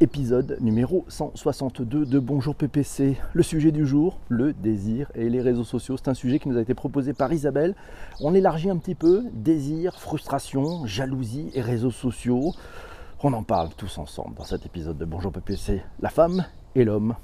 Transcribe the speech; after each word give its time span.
Épisode 0.00 0.58
numéro 0.60 1.04
162 1.06 2.04
de 2.04 2.18
Bonjour 2.18 2.56
PPC. 2.56 3.16
Le 3.32 3.42
sujet 3.44 3.70
du 3.70 3.86
jour, 3.86 4.18
le 4.28 4.52
désir 4.52 5.08
et 5.14 5.28
les 5.28 5.40
réseaux 5.40 5.62
sociaux. 5.62 5.96
C'est 5.96 6.08
un 6.08 6.14
sujet 6.14 6.40
qui 6.40 6.48
nous 6.48 6.58
a 6.58 6.62
été 6.62 6.74
proposé 6.74 7.12
par 7.12 7.32
Isabelle. 7.32 7.76
On 8.20 8.34
élargit 8.34 8.70
un 8.70 8.76
petit 8.76 8.96
peu. 8.96 9.22
Désir, 9.32 10.00
frustration, 10.00 10.84
jalousie 10.84 11.52
et 11.54 11.60
réseaux 11.60 11.92
sociaux. 11.92 12.54
On 13.22 13.32
en 13.34 13.44
parle 13.44 13.68
tous 13.76 13.96
ensemble 13.98 14.34
dans 14.34 14.42
cet 14.42 14.66
épisode 14.66 14.98
de 14.98 15.04
Bonjour 15.04 15.30
PPC. 15.30 15.80
La 16.00 16.10
femme 16.10 16.44
et 16.74 16.82
l'homme 16.82 17.14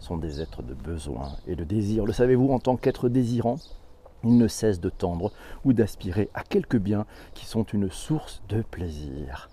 sont 0.00 0.16
des 0.16 0.40
êtres 0.40 0.64
de 0.64 0.74
besoin 0.74 1.28
et 1.46 1.54
de 1.54 1.62
désir. 1.62 2.06
Le 2.06 2.12
savez-vous, 2.12 2.50
en 2.50 2.58
tant 2.58 2.76
qu'être 2.76 3.08
désirant, 3.08 3.58
ils 4.24 4.36
ne 4.36 4.48
cessent 4.48 4.80
de 4.80 4.90
tendre 4.90 5.30
ou 5.64 5.72
d'aspirer 5.72 6.28
à 6.34 6.42
quelques 6.42 6.78
biens 6.78 7.06
qui 7.34 7.46
sont 7.46 7.62
une 7.62 7.88
source 7.88 8.42
de 8.48 8.62
plaisir. 8.62 9.48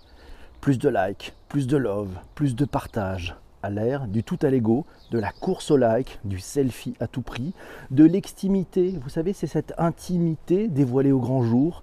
Plus 0.60 0.78
de 0.78 0.88
likes, 0.88 1.34
plus 1.48 1.66
de 1.66 1.76
love, 1.76 2.10
plus 2.34 2.56
de 2.56 2.64
partage. 2.64 3.36
À 3.62 3.70
l'ère 3.70 4.06
du 4.06 4.24
tout 4.24 4.38
à 4.42 4.50
l'ego, 4.50 4.86
de 5.12 5.18
la 5.18 5.30
course 5.30 5.70
au 5.70 5.76
like, 5.76 6.18
du 6.24 6.40
selfie 6.40 6.94
à 7.00 7.06
tout 7.06 7.22
prix, 7.22 7.54
de 7.90 8.04
l'extimité. 8.04 8.98
Vous 9.02 9.08
savez, 9.08 9.32
c'est 9.32 9.46
cette 9.46 9.72
intimité 9.78 10.68
dévoilée 10.68 11.12
au 11.12 11.20
grand 11.20 11.42
jour. 11.42 11.82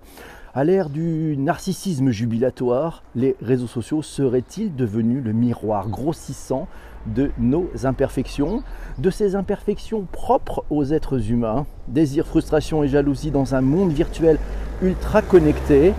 À 0.53 0.63
l'ère 0.63 0.89
du 0.89 1.35
narcissisme 1.37 2.11
jubilatoire, 2.11 3.03
les 3.15 3.35
réseaux 3.41 3.67
sociaux 3.67 4.01
seraient-ils 4.01 4.75
devenus 4.75 5.23
le 5.23 5.31
miroir 5.31 5.87
grossissant 5.87 6.67
de 7.05 7.31
nos 7.37 7.69
imperfections, 7.83 8.61
de 8.97 9.09
ces 9.09 9.35
imperfections 9.35 10.05
propres 10.11 10.65
aux 10.69 10.85
êtres 10.85 11.31
humains, 11.31 11.65
désir, 11.87 12.27
frustration 12.27 12.83
et 12.83 12.87
jalousie 12.87 13.31
dans 13.31 13.55
un 13.55 13.61
monde 13.61 13.91
virtuel 13.91 14.37
ultra 14.81 15.21
connecté 15.21 15.93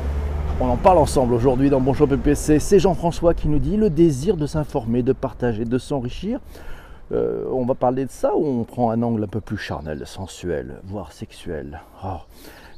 on 0.61 0.71
en 0.71 0.77
parle 0.77 0.99
ensemble 0.99 1.35
aujourd'hui 1.35 1.69
dans 1.69 1.81
Bonjour 1.81 2.09
PPC. 2.09 2.59
C'est 2.61 2.79
Jean-François 2.79 3.35
qui 3.35 3.49
nous 3.49 3.59
dit 3.59 3.77
le 3.77 3.91
désir 3.91 4.37
de 4.37 4.47
s'informer, 4.47 5.03
de 5.03 5.13
partager, 5.13 5.65
de 5.65 5.79
s'enrichir. 5.79 6.41
Euh, 7.13 7.45
on 7.53 7.67
va 7.67 7.75
parler 7.75 8.07
de 8.07 8.11
ça 8.11 8.35
ou 8.35 8.47
on 8.47 8.65
prend 8.65 8.91
un 8.91 9.03
angle 9.03 9.25
un 9.25 9.29
peu 9.29 9.41
plus 9.41 9.59
charnel, 9.59 10.07
sensuel, 10.07 10.81
voire 10.85 11.13
sexuel? 11.13 11.81
Oh, 12.05 12.21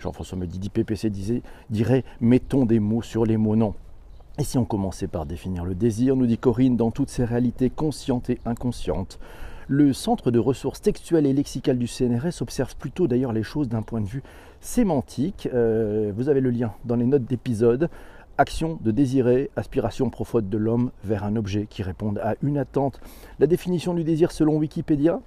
Jean-François 0.01 0.39
me 0.39 0.47
dit, 0.47 0.69
PPC 0.69 1.09
disait, 1.09 1.43
dirait 1.71 2.05
mettons 2.21 2.67
des 2.67 2.81
mots 2.81 3.03
sur 3.03 3.25
les 3.25 3.37
mots 3.37 3.57
non. 3.57 3.75
Et 4.39 4.45
si 4.45 4.59
on 4.59 4.65
commençait 4.65 5.09
par 5.09 5.25
définir 5.25 5.65
le 5.65 5.75
désir, 5.75 6.17
nous 6.17 6.27
dit 6.27 6.39
Corinne, 6.39 6.77
dans 6.77 6.91
toutes 6.91 7.11
ses 7.11 7.25
réalités 7.25 7.71
conscientes 7.71 8.29
et 8.29 8.39
inconscientes, 8.45 9.21
le 9.69 9.93
centre 9.93 10.31
de 10.31 10.39
ressources 10.39 10.81
textuelles 10.81 11.27
et 11.27 11.33
lexicales 11.35 11.79
du 11.79 11.87
CNRS 11.87 12.41
observe 12.41 12.75
plutôt 12.77 13.07
d'ailleurs 13.07 13.35
les 13.35 13.43
choses 13.43 13.69
d'un 13.69 13.83
point 13.83 14.01
de 14.01 14.07
vue 14.07 14.23
sémantique. 14.61 15.49
Euh, 15.53 16.11
vous 16.17 16.31
avez 16.31 16.41
le 16.41 16.51
lien 16.51 16.73
dans 16.87 16.97
les 16.97 17.05
notes 17.05 17.25
d'épisode. 17.25 17.91
Action 18.39 18.79
de 18.83 18.91
désirer, 18.91 19.51
aspiration 19.57 20.11
profonde 20.11 20.49
de 20.49 20.59
l'homme 20.59 20.91
vers 21.05 21.25
un 21.25 21.37
objet 21.37 21.67
qui 21.69 21.83
réponde 21.83 22.19
à 22.19 22.35
une 22.43 22.57
attente. 22.57 23.01
La 23.41 23.47
définition 23.47 23.95
du 23.95 24.05
désir 24.05 24.33
selon 24.33 24.57
Wikipédia, 24.57 25.21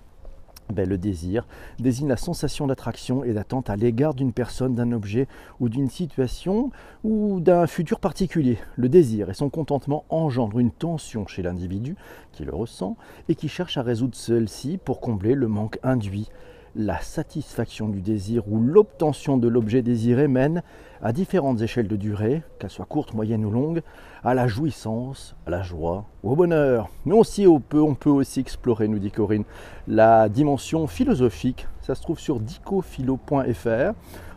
ben, 0.70 0.88
le 0.88 0.98
désir 0.98 1.48
désigne 1.80 2.08
la 2.08 2.18
sensation 2.18 2.68
d'attraction 2.68 3.24
et 3.24 3.34
d'attente 3.34 3.70
à 3.70 3.76
l'égard 3.76 4.14
d'une 4.14 4.32
personne, 4.32 4.76
d'un 4.76 4.92
objet 4.92 5.28
ou 5.60 5.70
d'une 5.70 5.90
situation 5.90 6.72
ou 7.04 7.40
d'un 7.40 7.68
futur 7.68 8.00
particulier. 8.00 8.58
Le 8.78 8.90
désir 8.90 9.30
et 9.30 9.34
son 9.34 9.50
contentement 9.50 10.06
engendrent 10.10 10.60
une 10.60 10.72
tension 10.72 11.28
chez 11.28 11.42
l'individu 11.42 11.96
qui 12.32 12.46
le 12.46 12.54
ressent 12.54 12.96
et 13.28 13.36
qui 13.36 13.50
cherche 13.50 13.78
à 13.78 13.82
résoudre 13.82 14.16
celle-ci 14.16 14.78
pour 14.78 15.02
combler 15.02 15.36
le 15.36 15.48
manque 15.48 15.80
induit 15.84 16.30
la 16.76 17.00
satisfaction 17.02 17.90
du 17.90 18.02
désir 18.02 18.48
ou 18.48 18.60
l'obtention 18.60 19.38
de 19.38 19.48
l'objet 19.48 19.82
désiré 19.82 20.28
mène 20.28 20.64
à 21.02 21.12
différentes 21.12 21.62
échelles 21.62 21.88
de 21.88 21.96
durée, 21.96 22.44
qu'elles 22.60 22.70
soient 22.70 22.86
courtes, 22.86 23.14
moyennes 23.14 23.46
ou 23.46 23.52
longues, 23.52 23.82
à 24.24 24.34
la 24.34 24.48
jouissance, 24.48 25.36
à 25.48 25.50
la 25.50 25.64
joie 25.64 26.06
ou 26.24 26.32
au 26.32 26.36
bonheur. 26.36 26.90
Mais 27.06 27.14
aussi 27.14 27.48
on 27.48 27.60
peut, 27.60 27.82
on 27.82 27.96
peut 27.96 28.10
aussi 28.10 28.40
explorer, 28.40 28.88
nous 28.88 29.00
dit 29.00 29.12
Corinne, 29.12 29.44
la 29.88 30.30
dimension 30.30 30.88
philosophique. 30.88 31.68
Ça 31.82 31.96
se 31.96 32.02
trouve 32.02 32.20
sur 32.20 32.40
dicophilo.fr. 32.40 33.94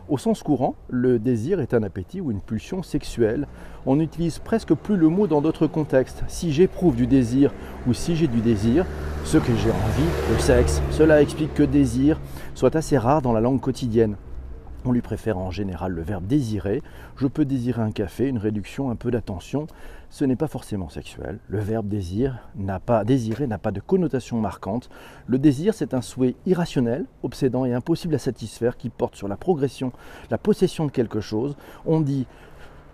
Au 0.07 0.19
sens 0.19 0.43
courant, 0.43 0.75
le 0.87 1.17
désir 1.17 1.59
est 1.59 1.73
un 1.73 1.81
appétit 1.81 2.21
ou 2.21 2.29
une 2.29 2.39
pulsion 2.39 2.83
sexuelle. 2.83 3.47
On 3.87 3.95
n'utilise 3.95 4.37
presque 4.37 4.75
plus 4.75 4.97
le 4.97 5.09
mot 5.09 5.25
dans 5.25 5.41
d'autres 5.41 5.65
contextes. 5.65 6.23
Si 6.27 6.53
j'éprouve 6.53 6.95
du 6.95 7.07
désir 7.07 7.51
ou 7.87 7.93
si 7.93 8.15
j'ai 8.15 8.27
du 8.27 8.39
désir, 8.39 8.85
ce 9.23 9.39
que 9.39 9.55
j'ai 9.55 9.71
envie, 9.71 10.31
le 10.31 10.37
sexe, 10.37 10.79
cela 10.91 11.23
explique 11.23 11.55
que 11.55 11.63
désir 11.63 12.19
soit 12.53 12.75
assez 12.75 12.99
rare 12.99 13.23
dans 13.23 13.33
la 13.33 13.41
langue 13.41 13.59
quotidienne. 13.59 14.15
On 14.87 14.91
lui 14.91 15.01
préfère 15.01 15.39
en 15.39 15.49
général 15.49 15.93
le 15.93 16.03
verbe 16.03 16.27
désirer. 16.27 16.83
Je 17.17 17.25
peux 17.25 17.43
désirer 17.43 17.81
un 17.81 17.91
café, 17.91 18.27
une 18.27 18.37
réduction, 18.37 18.91
un 18.91 18.95
peu 18.95 19.09
d'attention. 19.09 19.65
Ce 20.11 20.23
n'est 20.25 20.35
pas 20.35 20.47
forcément 20.47 20.89
sexuel. 20.89 21.39
Le 21.47 21.59
verbe 21.59 21.87
désir 21.87 22.47
n'a 22.55 22.79
pas 22.79 23.03
désirer 23.03 23.47
n'a 23.47 23.57
pas 23.57 23.71
de 23.71 23.79
connotation 23.79 24.39
marquante. 24.39 24.89
Le 25.25 25.39
désir, 25.39 25.73
c'est 25.73 25.95
un 25.95 26.01
souhait 26.01 26.35
irrationnel, 26.45 27.05
obsédant 27.23 27.65
et 27.65 27.73
impossible 27.73 28.13
à 28.13 28.19
satisfaire 28.19 28.77
qui 28.77 28.89
porte 28.89 29.15
sur 29.15 29.27
la 29.27 29.37
progression, 29.37 29.91
la 30.29 30.37
possession 30.37 30.85
de 30.85 30.91
quelque 30.91 31.19
chose. 31.19 31.55
On 31.87 31.99
dit 31.99 32.27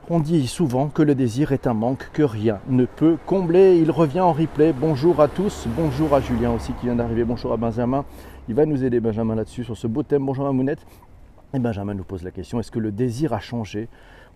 on 0.09 0.19
dit 0.19 0.47
souvent 0.47 0.87
que 0.87 1.03
le 1.03 1.13
désir 1.13 1.51
est 1.51 1.67
un 1.67 1.73
manque 1.73 2.09
que 2.11 2.23
rien 2.23 2.59
ne 2.69 2.85
peut 2.85 3.17
combler. 3.25 3.77
Il 3.77 3.91
revient 3.91 4.21
en 4.21 4.33
replay. 4.33 4.73
Bonjour 4.73 5.21
à 5.21 5.27
tous. 5.27 5.67
Bonjour 5.77 6.15
à 6.15 6.21
Julien 6.21 6.51
aussi 6.51 6.73
qui 6.73 6.87
vient 6.87 6.95
d'arriver. 6.95 7.23
Bonjour 7.23 7.53
à 7.53 7.57
Benjamin. 7.57 8.03
Il 8.49 8.55
va 8.55 8.65
nous 8.65 8.83
aider, 8.83 8.99
Benjamin, 8.99 9.35
là-dessus, 9.35 9.63
sur 9.63 9.77
ce 9.77 9.87
beau 9.87 10.03
thème. 10.03 10.25
Bonjour 10.25 10.47
à 10.47 10.51
Mounette. 10.51 10.85
Et 11.53 11.59
Benjamin 11.59 11.93
nous 11.93 12.05
pose 12.05 12.23
la 12.23 12.31
question, 12.31 12.59
est-ce 12.61 12.71
que 12.71 12.79
le 12.79 12.91
désir 12.91 13.33
a 13.33 13.41
changé 13.41 13.89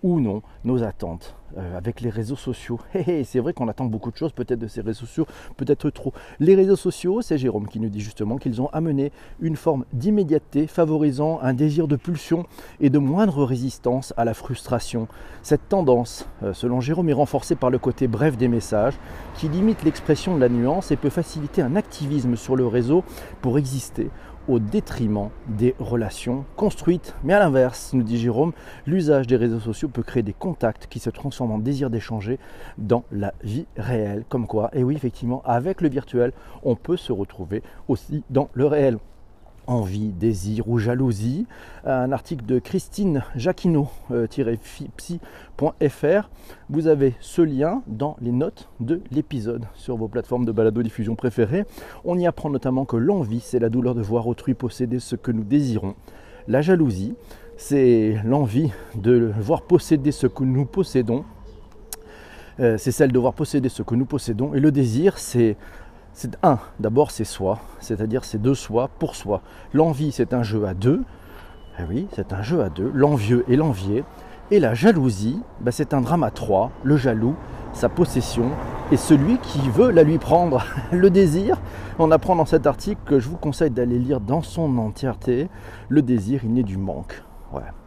ou 0.03 0.19
non 0.19 0.41
nos 0.65 0.83
attentes 0.83 1.37
euh, 1.57 1.77
avec 1.77 2.01
les 2.01 2.09
réseaux 2.09 2.35
sociaux? 2.35 2.77
c'est 3.23 3.39
vrai 3.39 3.53
qu'on 3.53 3.69
attend 3.69 3.85
beaucoup 3.85 4.11
de 4.11 4.17
choses 4.17 4.33
peut-être 4.33 4.59
de 4.59 4.67
ces 4.67 4.81
réseaux 4.81 5.05
sociaux, 5.05 5.25
peut-être 5.55 5.89
trop. 5.89 6.11
Les 6.41 6.55
réseaux 6.55 6.75
sociaux, 6.75 7.21
c'est 7.21 7.37
Jérôme 7.37 7.69
qui 7.69 7.79
nous 7.79 7.87
dit 7.87 8.01
justement 8.01 8.37
qu'ils 8.37 8.61
ont 8.61 8.67
amené 8.67 9.13
une 9.39 9.55
forme 9.55 9.85
d'immédiateté 9.93 10.67
favorisant 10.67 11.39
un 11.41 11.53
désir 11.53 11.87
de 11.87 11.95
pulsion 11.95 12.45
et 12.81 12.89
de 12.89 12.99
moindre 12.99 13.45
résistance 13.45 14.13
à 14.17 14.25
la 14.25 14.33
frustration. 14.33 15.07
Cette 15.41 15.69
tendance, 15.69 16.27
euh, 16.43 16.51
selon 16.51 16.81
Jérôme, 16.81 17.07
est 17.07 17.13
renforcée 17.13 17.55
par 17.55 17.69
le 17.69 17.79
côté 17.79 18.09
bref 18.09 18.35
des 18.35 18.49
messages 18.49 18.99
qui 19.35 19.47
limite 19.47 19.83
l'expression 19.83 20.35
de 20.35 20.41
la 20.41 20.49
nuance 20.49 20.91
et 20.91 20.97
peut 20.97 21.09
faciliter 21.09 21.61
un 21.61 21.77
activisme 21.77 22.35
sur 22.35 22.57
le 22.57 22.67
réseau 22.67 23.05
pour 23.41 23.57
exister 23.57 24.09
au 24.47 24.59
détriment 24.59 25.29
des 25.47 25.75
relations 25.79 26.45
construites. 26.55 27.15
Mais 27.23 27.33
à 27.33 27.39
l'inverse, 27.39 27.91
nous 27.93 28.03
dit 28.03 28.17
Jérôme, 28.17 28.53
l'usage 28.85 29.27
des 29.27 29.35
réseaux 29.35 29.59
sociaux 29.59 29.89
peut 29.89 30.03
créer 30.03 30.23
des 30.23 30.33
contacts 30.33 30.87
qui 30.87 30.99
se 30.99 31.09
transforment 31.09 31.53
en 31.53 31.59
désir 31.59 31.89
d'échanger 31.89 32.39
dans 32.77 33.03
la 33.11 33.33
vie 33.43 33.65
réelle. 33.77 34.23
Comme 34.29 34.47
quoi, 34.47 34.69
et 34.73 34.83
oui, 34.83 34.95
effectivement, 34.95 35.41
avec 35.45 35.81
le 35.81 35.89
virtuel, 35.89 36.31
on 36.63 36.75
peut 36.75 36.97
se 36.97 37.11
retrouver 37.11 37.63
aussi 37.87 38.23
dans 38.29 38.49
le 38.53 38.65
réel 38.65 38.97
envie, 39.67 40.09
désir 40.09 40.67
ou 40.67 40.77
jalousie. 40.77 41.47
Un 41.85 42.11
article 42.11 42.45
de 42.45 42.59
Christine 42.59 43.23
Jacquino-psy.fr. 43.35 46.29
Vous 46.69 46.87
avez 46.87 47.15
ce 47.19 47.41
lien 47.41 47.81
dans 47.87 48.17
les 48.21 48.31
notes 48.31 48.69
de 48.79 49.01
l'épisode 49.11 49.65
sur 49.75 49.97
vos 49.97 50.07
plateformes 50.07 50.45
de 50.45 50.51
balado-diffusion 50.51 51.15
préférées. 51.15 51.65
On 52.03 52.17
y 52.17 52.27
apprend 52.27 52.49
notamment 52.49 52.85
que 52.85 52.97
l'envie, 52.97 53.39
c'est 53.39 53.59
la 53.59 53.69
douleur 53.69 53.95
de 53.95 54.01
voir 54.01 54.27
autrui 54.27 54.53
posséder 54.53 54.99
ce 54.99 55.15
que 55.15 55.31
nous 55.31 55.43
désirons. 55.43 55.95
La 56.47 56.61
jalousie, 56.61 57.15
c'est 57.57 58.17
l'envie 58.23 58.71
de 58.95 59.31
voir 59.39 59.63
posséder 59.63 60.11
ce 60.11 60.27
que 60.27 60.43
nous 60.43 60.65
possédons. 60.65 61.25
Euh, 62.59 62.77
c'est 62.77 62.91
celle 62.91 63.11
de 63.11 63.19
voir 63.19 63.33
posséder 63.33 63.69
ce 63.69 63.83
que 63.83 63.95
nous 63.95 64.05
possédons. 64.05 64.53
Et 64.53 64.59
le 64.59 64.71
désir, 64.71 65.17
c'est 65.17 65.57
c'est 66.15 66.37
un, 66.43 66.59
d'abord 66.79 67.11
c'est 67.11 67.25
soi, 67.25 67.59
c'est-à-dire 67.79 68.23
c'est 68.23 68.41
de 68.41 68.53
soi 68.53 68.89
pour 68.99 69.15
soi. 69.15 69.41
L'envie 69.73 70.13
c'est 70.13 70.33
un 70.33 70.43
jeu 70.43 70.65
à 70.65 70.73
deux, 70.73 71.03
eh 71.77 71.83
oui, 71.83 72.07
c'est 72.13 72.31
un 72.31 72.41
jeu 72.41 72.61
à 72.61 72.69
deux, 72.69 72.89
l'envieux 72.93 73.43
et 73.49 73.57
l'envié. 73.57 74.05
Et 74.49 74.59
la 74.59 74.73
jalousie, 74.73 75.41
bah, 75.59 75.71
c'est 75.71 75.93
un 75.93 76.01
drame 76.01 76.23
à 76.23 76.31
trois, 76.31 76.71
le 76.83 76.95
jaloux, 76.95 77.35
sa 77.73 77.89
possession, 77.89 78.51
et 78.91 78.97
celui 78.97 79.39
qui 79.39 79.69
veut 79.69 79.91
la 79.91 80.03
lui 80.03 80.17
prendre. 80.17 80.63
le 80.91 81.09
désir, 81.09 81.59
on 81.99 82.11
apprend 82.11 82.37
dans 82.37 82.45
cet 82.45 82.65
article 82.65 83.01
que 83.05 83.19
je 83.19 83.27
vous 83.27 83.37
conseille 83.37 83.71
d'aller 83.71 83.99
lire 83.99 84.21
dans 84.21 84.41
son 84.41 84.77
entièreté, 84.77 85.49
le 85.89 86.01
désir 86.01 86.41
il 86.45 86.53
naît 86.53 86.63
du 86.63 86.77
manque. 86.77 87.23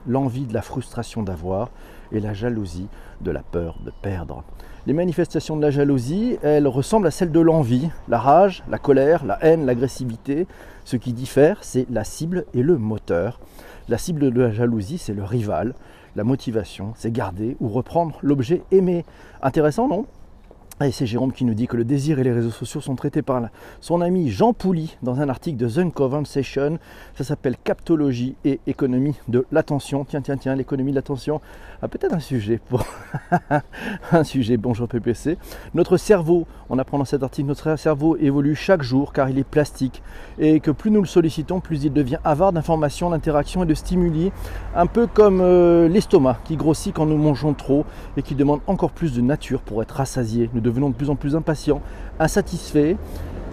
L'envie 0.06 0.46
de 0.46 0.54
la 0.54 0.62
frustration 0.62 1.22
d'avoir 1.22 1.70
et 2.12 2.20
la 2.20 2.32
jalousie 2.32 2.88
de 3.20 3.30
la 3.30 3.42
peur 3.42 3.78
de 3.84 3.92
perdre. 4.02 4.42
Les 4.86 4.92
manifestations 4.94 5.56
de 5.56 5.62
la 5.62 5.70
jalousie, 5.70 6.38
elles 6.42 6.66
ressemblent 6.66 7.06
à 7.06 7.10
celles 7.10 7.32
de 7.32 7.40
l'envie, 7.40 7.90
la 8.08 8.18
rage, 8.18 8.62
la 8.70 8.78
colère, 8.78 9.24
la 9.24 9.38
haine, 9.44 9.66
l'agressivité. 9.66 10.46
Ce 10.84 10.96
qui 10.96 11.12
diffère, 11.12 11.58
c'est 11.62 11.86
la 11.90 12.04
cible 12.04 12.46
et 12.54 12.62
le 12.62 12.78
moteur. 12.78 13.40
La 13.88 13.98
cible 13.98 14.30
de 14.30 14.40
la 14.40 14.50
jalousie, 14.50 14.98
c'est 14.98 15.14
le 15.14 15.24
rival. 15.24 15.74
La 16.16 16.24
motivation, 16.24 16.94
c'est 16.96 17.10
garder 17.10 17.56
ou 17.60 17.68
reprendre 17.68 18.18
l'objet 18.22 18.62
aimé. 18.70 19.04
Intéressant, 19.42 19.88
non? 19.88 20.06
Et 20.80 20.92
c'est 20.92 21.06
Jérôme 21.06 21.32
qui 21.32 21.44
nous 21.44 21.54
dit 21.54 21.66
que 21.66 21.76
le 21.76 21.82
désir 21.82 22.20
et 22.20 22.22
les 22.22 22.30
réseaux 22.30 22.52
sociaux 22.52 22.80
sont 22.80 22.94
traités 22.94 23.20
par 23.20 23.42
son 23.80 24.00
ami 24.00 24.30
Jean 24.30 24.52
Pouly 24.52 24.96
dans 25.02 25.20
un 25.20 25.28
article 25.28 25.56
de 25.56 25.68
The 25.68 25.92
Conversation. 25.92 26.78
Ça 27.16 27.24
s'appelle 27.24 27.56
Captologie 27.56 28.36
et 28.44 28.60
économie 28.68 29.16
de 29.26 29.44
l'attention. 29.50 30.04
Tiens, 30.04 30.20
tiens, 30.20 30.36
tiens, 30.36 30.54
l'économie 30.54 30.92
de 30.92 30.96
l'attention 30.96 31.40
a 31.82 31.88
peut-être 31.88 32.14
un 32.14 32.20
sujet 32.20 32.60
pour 32.68 32.84
un 34.12 34.22
sujet. 34.22 34.56
Bonjour 34.56 34.86
PPC. 34.86 35.36
Notre 35.74 35.96
cerveau, 35.96 36.46
on 36.70 36.78
apprend 36.78 36.98
dans 36.98 37.04
cet 37.04 37.24
article, 37.24 37.48
notre 37.48 37.74
cerveau 37.74 38.16
évolue 38.16 38.54
chaque 38.54 38.82
jour 38.82 39.12
car 39.12 39.28
il 39.28 39.38
est 39.38 39.44
plastique 39.44 40.00
et 40.38 40.60
que 40.60 40.70
plus 40.70 40.92
nous 40.92 41.00
le 41.00 41.08
sollicitons, 41.08 41.58
plus 41.58 41.82
il 41.82 41.92
devient 41.92 42.20
avare 42.22 42.52
d'informations, 42.52 43.10
d'interactions 43.10 43.64
et 43.64 43.66
de 43.66 43.74
stimuli. 43.74 44.30
Un 44.76 44.86
peu 44.86 45.08
comme 45.08 45.40
euh, 45.40 45.88
l'estomac 45.88 46.38
qui 46.44 46.56
grossit 46.56 46.94
quand 46.94 47.06
nous 47.06 47.18
mangeons 47.18 47.54
trop 47.54 47.84
et 48.16 48.22
qui 48.22 48.36
demande 48.36 48.60
encore 48.68 48.92
plus 48.92 49.12
de 49.12 49.20
nature 49.20 49.60
pour 49.60 49.82
être 49.82 49.96
rassasié 49.96 50.48
devenons 50.68 50.90
de 50.90 50.94
plus 50.94 51.10
en 51.10 51.16
plus 51.16 51.34
impatients, 51.34 51.80
insatisfaits, 52.18 52.96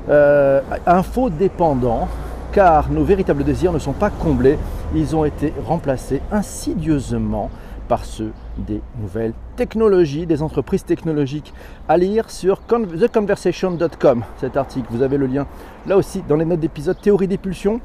euh, 0.10 0.62
infodépendants, 0.86 2.08
car 2.52 2.92
nos 2.92 3.04
véritables 3.04 3.44
désirs 3.44 3.74
ne 3.74 3.80
sont 3.80 3.94
pas 3.94 4.10
comblés, 4.10 4.58
ils 4.94 5.16
ont 5.16 5.26
été 5.26 5.54
remplacés 5.66 6.22
insidieusement 6.32 7.50
par 7.88 8.04
ceux 8.04 8.32
des 8.58 8.82
nouvelles 9.00 9.34
technologies, 9.56 10.26
des 10.26 10.42
entreprises 10.42 10.84
technologiques. 10.84 11.54
À 11.88 11.98
lire 11.98 12.30
sur 12.30 12.60
theconversation.com, 12.62 14.24
cet 14.40 14.58
article. 14.58 14.88
Vous 14.90 15.02
avez 15.02 15.18
le 15.18 15.28
lien 15.28 15.46
là 15.86 15.98
aussi 15.98 16.24
dans 16.28 16.36
les 16.36 16.46
notes 16.46 16.60
d'épisode 16.60 17.00
Théorie 17.00 17.28
des 17.28 17.38
pulsions 17.38 17.80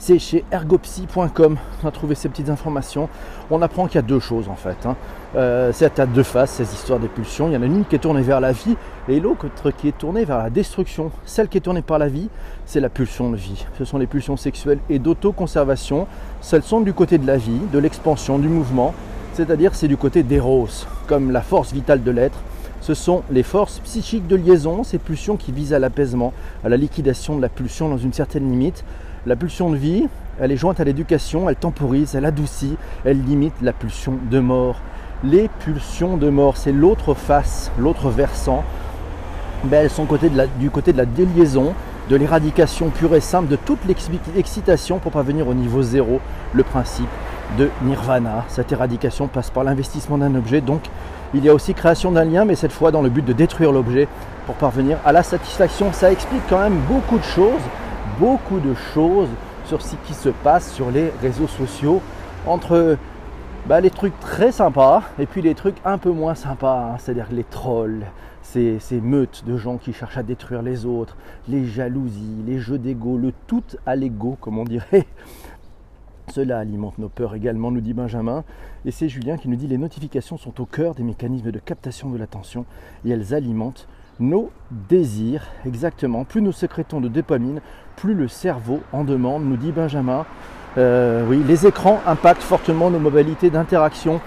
c'est 0.00 0.18
chez 0.18 0.44
ergopsy.com. 0.50 1.58
On 1.84 1.86
a 1.86 1.90
trouvé 1.90 2.14
ces 2.14 2.28
petites 2.30 2.48
informations. 2.48 3.08
On 3.50 3.60
apprend 3.60 3.86
qu'il 3.86 3.96
y 3.96 3.98
a 3.98 4.02
deux 4.02 4.18
choses 4.18 4.48
en 4.48 4.56
fait. 4.56 4.86
Hein. 4.86 4.96
Euh, 5.36 5.70
c'est 5.72 6.00
à 6.00 6.06
deux 6.06 6.24
faces 6.24 6.50
ces 6.50 6.74
histoires 6.74 6.98
des 6.98 7.08
pulsions. 7.08 7.48
Il 7.48 7.54
y 7.54 7.56
en 7.56 7.62
a 7.62 7.66
une 7.66 7.84
qui 7.84 7.94
est 7.94 8.00
tournée 8.00 8.22
vers 8.22 8.40
la 8.40 8.50
vie 8.50 8.76
et 9.08 9.20
l'autre 9.20 9.70
qui 9.70 9.88
est 9.88 9.96
tournée 9.96 10.24
vers 10.24 10.38
la 10.38 10.50
destruction. 10.50 11.12
Celle 11.24 11.48
qui 11.48 11.58
est 11.58 11.60
tournée 11.60 11.82
par 11.82 11.98
la 11.98 12.08
vie, 12.08 12.28
c'est 12.66 12.80
la 12.80 12.88
pulsion 12.88 13.30
de 13.30 13.36
vie. 13.36 13.64
Ce 13.78 13.84
sont 13.84 13.98
les 13.98 14.08
pulsions 14.08 14.36
sexuelles 14.36 14.80
et 14.88 14.98
d'autoconservation. 14.98 16.08
Celles 16.40 16.64
sont 16.64 16.80
du 16.80 16.92
côté 16.92 17.18
de 17.18 17.26
la 17.26 17.36
vie, 17.36 17.60
de 17.72 17.78
l'expansion, 17.78 18.38
du 18.38 18.48
mouvement. 18.48 18.92
C'est-à-dire 19.34 19.74
c'est 19.76 19.88
du 19.88 19.96
côté 19.96 20.24
d'Eros, 20.24 20.68
comme 21.06 21.30
la 21.30 21.42
force 21.42 21.72
vitale 21.72 22.02
de 22.02 22.10
l'être. 22.10 22.40
Ce 22.80 22.94
sont 22.94 23.22
les 23.30 23.44
forces 23.44 23.78
psychiques 23.80 24.26
de 24.26 24.36
liaison, 24.36 24.82
ces 24.82 24.98
pulsions 24.98 25.36
qui 25.36 25.52
visent 25.52 25.74
à 25.74 25.78
l'apaisement, 25.78 26.32
à 26.64 26.68
la 26.68 26.76
liquidation 26.76 27.36
de 27.36 27.42
la 27.42 27.48
pulsion 27.48 27.88
dans 27.88 27.98
une 27.98 28.12
certaine 28.12 28.50
limite. 28.50 28.84
La 29.26 29.36
pulsion 29.36 29.70
de 29.70 29.76
vie, 29.76 30.08
elle 30.40 30.50
est 30.50 30.56
jointe 30.56 30.80
à 30.80 30.84
l'éducation, 30.84 31.48
elle 31.48 31.56
temporise, 31.56 32.14
elle 32.14 32.24
adoucit, 32.24 32.76
elle 33.04 33.22
limite 33.22 33.52
la 33.60 33.74
pulsion 33.74 34.14
de 34.30 34.40
mort. 34.40 34.80
Les 35.22 35.48
pulsions 35.48 36.16
de 36.16 36.30
mort, 36.30 36.56
c'est 36.56 36.72
l'autre 36.72 37.14
face, 37.14 37.70
l'autre 37.78 38.08
versant. 38.08 38.64
Ben, 39.64 39.82
elles 39.82 39.90
sont 39.90 40.06
du 40.58 40.70
côté 40.70 40.92
de 40.92 40.96
la 40.96 41.04
déliaison, 41.04 41.74
de 42.08 42.16
l'éradication 42.16 42.88
pure 42.88 43.14
et 43.14 43.20
simple 43.20 43.48
de 43.48 43.56
toute 43.56 43.80
l'excitation 44.34 44.98
pour 44.98 45.12
parvenir 45.12 45.46
au 45.46 45.54
niveau 45.54 45.82
zéro, 45.82 46.20
le 46.54 46.62
principe 46.62 47.08
de 47.58 47.68
nirvana. 47.82 48.44
Cette 48.48 48.72
éradication 48.72 49.28
passe 49.28 49.50
par 49.50 49.64
l'investissement 49.64 50.16
d'un 50.16 50.34
objet, 50.34 50.60
donc 50.60 50.82
il 51.34 51.44
y 51.44 51.48
a 51.48 51.54
aussi 51.54 51.74
création 51.74 52.10
d'un 52.12 52.24
lien, 52.24 52.44
mais 52.44 52.54
cette 52.54 52.72
fois 52.72 52.90
dans 52.90 53.02
le 53.02 53.10
but 53.10 53.24
de 53.24 53.32
détruire 53.34 53.72
l'objet 53.72 54.08
pour 54.46 54.54
parvenir 54.54 54.96
à 55.04 55.12
la 55.12 55.22
satisfaction. 55.22 55.92
Ça 55.92 56.10
explique 56.10 56.42
quand 56.48 56.60
même 56.60 56.80
beaucoup 56.88 57.18
de 57.18 57.24
choses 57.24 57.60
beaucoup 58.20 58.60
de 58.60 58.74
choses 58.94 59.28
sur 59.66 59.80
ce 59.80 59.94
qui 60.06 60.14
se 60.14 60.28
passe 60.28 60.72
sur 60.72 60.90
les 60.90 61.10
réseaux 61.22 61.48
sociaux 61.48 62.02
entre 62.46 62.96
bah, 63.66 63.80
les 63.80 63.90
trucs 63.90 64.18
très 64.20 64.52
sympas 64.52 65.02
et 65.18 65.26
puis 65.26 65.42
les 65.42 65.54
trucs 65.54 65.76
un 65.84 65.98
peu 65.98 66.10
moins 66.10 66.34
sympas, 66.34 66.92
hein. 66.92 66.98
c'est-à-dire 66.98 67.28
les 67.30 67.44
trolls, 67.44 68.04
ces, 68.42 68.80
meutes 69.00 69.44
de 69.46 69.56
gens 69.56 69.76
qui 69.76 69.92
cherchent 69.92 70.18
à 70.18 70.22
détruire 70.22 70.62
les 70.62 70.86
autres, 70.86 71.16
les 71.48 71.66
jalousies, 71.66 72.42
les 72.46 72.58
jeux 72.58 72.78
d'ego, 72.78 73.16
le 73.16 73.32
tout 73.46 73.62
à 73.86 73.96
l'ego 73.96 74.36
comme 74.40 74.58
on 74.58 74.64
dirait. 74.64 75.06
Cela 76.32 76.58
alimente 76.58 76.98
nos 76.98 77.08
peurs 77.08 77.34
également, 77.34 77.70
nous 77.70 77.80
dit 77.80 77.92
Benjamin. 77.92 78.44
Et 78.84 78.92
c'est 78.92 79.08
Julien 79.08 79.36
qui 79.36 79.48
nous 79.48 79.56
dit 79.56 79.66
les 79.66 79.78
notifications 79.78 80.36
sont 80.36 80.60
au 80.60 80.64
cœur 80.64 80.94
des 80.94 81.02
mécanismes 81.02 81.50
de 81.50 81.58
captation 81.58 82.08
de 82.10 82.18
l'attention 82.18 82.66
et 83.04 83.10
elles 83.10 83.34
alimentent 83.34 83.88
nos 84.20 84.50
désirs. 84.88 85.44
Exactement. 85.66 86.24
Plus 86.24 86.40
nous 86.40 86.52
sécrétons 86.52 87.00
de 87.00 87.08
dopamine, 87.08 87.60
plus 87.96 88.14
le 88.14 88.28
cerveau 88.28 88.80
en 88.92 89.04
demande, 89.04 89.44
nous 89.44 89.56
dit 89.56 89.72
Benjamin. 89.72 90.24
Euh, 90.78 91.24
oui, 91.28 91.42
les 91.46 91.66
écrans 91.66 92.00
impactent 92.06 92.42
fortement 92.42 92.90
nos 92.90 93.00
modalités 93.00 93.50
d'interaction 93.50 94.20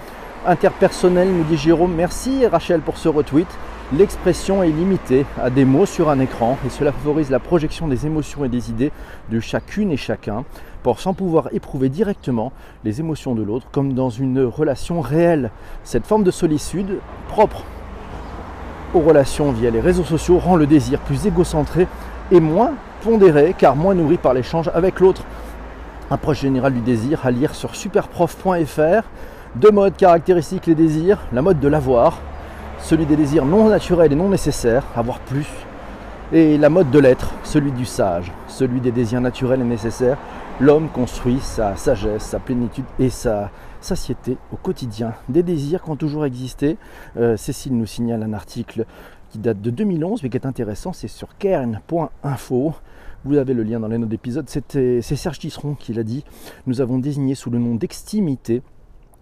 interpersonnelle, 0.46 1.32
nous 1.32 1.44
dit 1.44 1.56
Jérôme. 1.56 1.94
Merci 1.94 2.46
Rachel 2.46 2.80
pour 2.80 2.98
ce 2.98 3.08
retweet. 3.08 3.48
L'expression 3.96 4.62
est 4.62 4.70
limitée 4.70 5.24
à 5.42 5.50
des 5.50 5.64
mots 5.64 5.86
sur 5.86 6.10
un 6.10 6.18
écran 6.18 6.58
et 6.66 6.70
cela 6.70 6.92
favorise 6.92 7.30
la 7.30 7.38
projection 7.38 7.86
des 7.86 8.06
émotions 8.06 8.44
et 8.44 8.48
des 8.48 8.70
idées 8.70 8.92
de 9.30 9.40
chacune 9.40 9.92
et 9.92 9.96
chacun 9.96 10.44
pour 10.82 11.00
sans 11.00 11.14
pouvoir 11.14 11.48
éprouver 11.52 11.88
directement 11.88 12.52
les 12.82 13.00
émotions 13.00 13.34
de 13.34 13.42
l'autre 13.42 13.66
comme 13.72 13.92
dans 13.92 14.10
une 14.10 14.42
relation 14.42 15.00
réelle. 15.00 15.50
Cette 15.82 16.06
forme 16.06 16.24
de 16.24 16.30
solitude 16.30 16.98
propre 17.28 17.62
aux 18.94 19.00
relations 19.00 19.52
via 19.52 19.70
les 19.70 19.80
réseaux 19.80 20.04
sociaux 20.04 20.38
rend 20.38 20.56
le 20.56 20.66
désir 20.66 20.98
plus 21.00 21.26
égocentré 21.26 21.86
et 22.30 22.40
moins 22.40 22.72
pondéré 23.02 23.54
car 23.56 23.76
moins 23.76 23.94
nourri 23.94 24.16
par 24.16 24.34
l'échange 24.34 24.70
avec 24.74 25.00
l'autre. 25.00 25.24
Approche 26.10 26.42
générale 26.42 26.74
du 26.74 26.80
désir 26.80 27.24
à 27.24 27.30
lire 27.30 27.54
sur 27.54 27.74
superprof.fr. 27.74 29.08
Deux 29.56 29.70
modes 29.70 29.96
caractéristiques 29.96 30.66
les 30.66 30.74
désirs. 30.74 31.18
La 31.32 31.40
mode 31.40 31.60
de 31.60 31.68
l'avoir, 31.68 32.18
celui 32.80 33.06
des 33.06 33.16
désirs 33.16 33.46
non 33.46 33.70
naturels 33.70 34.12
et 34.12 34.16
non 34.16 34.28
nécessaires, 34.28 34.84
avoir 34.94 35.18
plus. 35.20 35.48
Et 36.30 36.58
la 36.58 36.68
mode 36.68 36.90
de 36.90 36.98
l'être, 36.98 37.32
celui 37.42 37.72
du 37.72 37.86
sage, 37.86 38.32
celui 38.48 38.80
des 38.80 38.92
désirs 38.92 39.22
naturels 39.22 39.62
et 39.62 39.64
nécessaires. 39.64 40.18
L'homme 40.60 40.90
construit 40.90 41.40
sa 41.40 41.74
sagesse, 41.76 42.22
sa 42.22 42.38
plénitude 42.38 42.84
et 42.98 43.08
sa 43.08 43.50
satiété 43.80 44.36
au 44.52 44.56
quotidien. 44.56 45.14
Des 45.30 45.42
désirs 45.42 45.82
qui 45.82 45.90
ont 45.90 45.96
toujours 45.96 46.26
existé. 46.26 46.76
Euh, 47.16 47.38
Cécile 47.38 47.76
nous 47.76 47.86
signale 47.86 48.22
un 48.22 48.34
article 48.34 48.84
qui 49.30 49.38
date 49.38 49.62
de 49.62 49.70
2011 49.70 50.22
mais 50.22 50.28
qui 50.28 50.36
est 50.36 50.46
intéressant, 50.46 50.92
c'est 50.92 51.08
sur 51.08 51.28
kern.info. 51.38 52.74
Vous 53.24 53.38
avez 53.38 53.54
le 53.54 53.62
lien 53.62 53.80
dans 53.80 53.88
les 53.88 53.96
notes 53.96 54.10
d'épisode. 54.10 54.50
C'est 54.50 55.00
Serge 55.00 55.38
Tisseron 55.38 55.74
qui 55.74 55.94
l'a 55.94 56.02
dit. 56.02 56.24
Nous 56.66 56.82
avons 56.82 56.98
désigné 56.98 57.34
sous 57.34 57.48
le 57.48 57.58
nom 57.58 57.74
d'extimité 57.74 58.60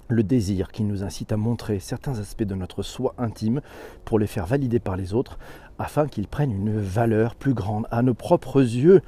le 0.09 0.25
désir 0.25 0.73
qui 0.73 0.83
nous 0.83 1.05
incite 1.05 1.31
à 1.31 1.37
montrer 1.37 1.79
certains 1.79 2.19
aspects 2.19 2.43
de 2.43 2.57
notre 2.57 2.83
soi 2.83 3.15
intime 3.17 3.61
pour 4.05 4.19
les 4.19 4.27
faire 4.27 4.45
valider 4.45 4.81
par 4.81 4.97
les 4.97 5.15
autres 5.15 5.39
afin 5.79 6.09
qu'ils 6.09 6.27
prennent 6.27 6.51
une 6.51 6.81
valeur 6.81 7.37
plus 7.37 7.55
grande 7.55 7.87
à 7.93 8.03
nos 8.03 8.13
propres 8.13 8.61
yeux. 8.61 9.03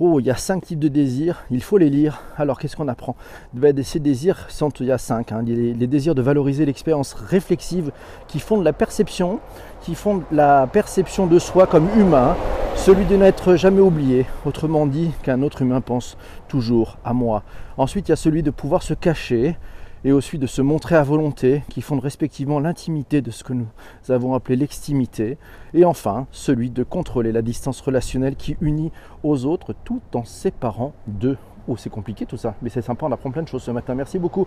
Oh, 0.00 0.18
il 0.18 0.26
y 0.26 0.30
a 0.30 0.36
cinq 0.36 0.64
types 0.64 0.80
de 0.80 0.88
désirs, 0.88 1.44
il 1.52 1.62
faut 1.62 1.78
les 1.78 1.88
lire. 1.88 2.20
Alors 2.36 2.58
qu'est-ce 2.58 2.74
qu'on 2.74 2.88
apprend? 2.88 3.14
Ben, 3.52 3.80
Ces 3.84 4.00
désirs 4.00 4.46
sont, 4.48 4.70
il 4.80 4.86
y 4.86 4.90
a 4.92 4.98
cinq. 4.98 5.30
Hein. 5.30 5.42
Les, 5.46 5.72
les, 5.72 5.86
désirs 5.86 6.16
de 6.16 6.22
valoriser 6.22 6.66
l'expérience 6.66 7.14
réflexive 7.14 7.92
qui 8.26 8.40
font 8.40 8.58
de 8.58 8.64
la 8.64 8.72
perception, 8.72 9.38
qui 9.82 9.94
font 9.94 10.24
la 10.32 10.66
perception 10.66 11.28
de 11.28 11.38
soi 11.38 11.68
comme 11.68 11.88
humain, 11.96 12.34
celui 12.74 13.04
de 13.04 13.14
n'être 13.14 13.54
jamais 13.54 13.80
oublié, 13.80 14.26
autrement 14.44 14.86
dit 14.86 15.12
qu'un 15.22 15.42
autre 15.42 15.62
humain 15.62 15.80
pense 15.80 16.16
toujours 16.48 16.98
à 17.04 17.12
moi. 17.12 17.44
Ensuite, 17.76 18.08
il 18.08 18.10
y 18.10 18.14
a 18.14 18.16
celui 18.16 18.42
de 18.42 18.50
pouvoir 18.50 18.82
se 18.82 18.94
cacher, 18.94 19.56
et 20.04 20.12
aussi 20.12 20.38
de 20.38 20.46
se 20.46 20.62
montrer 20.62 20.96
à 20.96 21.02
volonté, 21.02 21.62
qui 21.70 21.80
fondent 21.80 22.00
respectivement 22.02 22.60
l'intimité 22.60 23.22
de 23.22 23.30
ce 23.30 23.42
que 23.42 23.54
nous 23.54 23.66
avons 24.08 24.34
appelé 24.34 24.56
l'extimité, 24.56 25.38
et 25.72 25.84
enfin 25.84 26.26
celui 26.30 26.70
de 26.70 26.82
contrôler 26.82 27.32
la 27.32 27.42
distance 27.42 27.80
relationnelle 27.80 28.36
qui 28.36 28.56
unit 28.60 28.92
aux 29.22 29.46
autres 29.46 29.74
tout 29.84 30.02
en 30.14 30.24
séparant 30.24 30.92
d'eux. 31.06 31.38
Oh, 31.66 31.76
c'est 31.78 31.88
compliqué 31.88 32.26
tout 32.26 32.36
ça, 32.36 32.54
mais 32.60 32.68
c'est 32.68 32.82
sympa, 32.82 33.06
on 33.06 33.12
apprend 33.12 33.30
plein 33.30 33.42
de 33.42 33.48
choses 33.48 33.62
ce 33.62 33.70
matin. 33.70 33.94
Merci 33.94 34.18
beaucoup. 34.18 34.46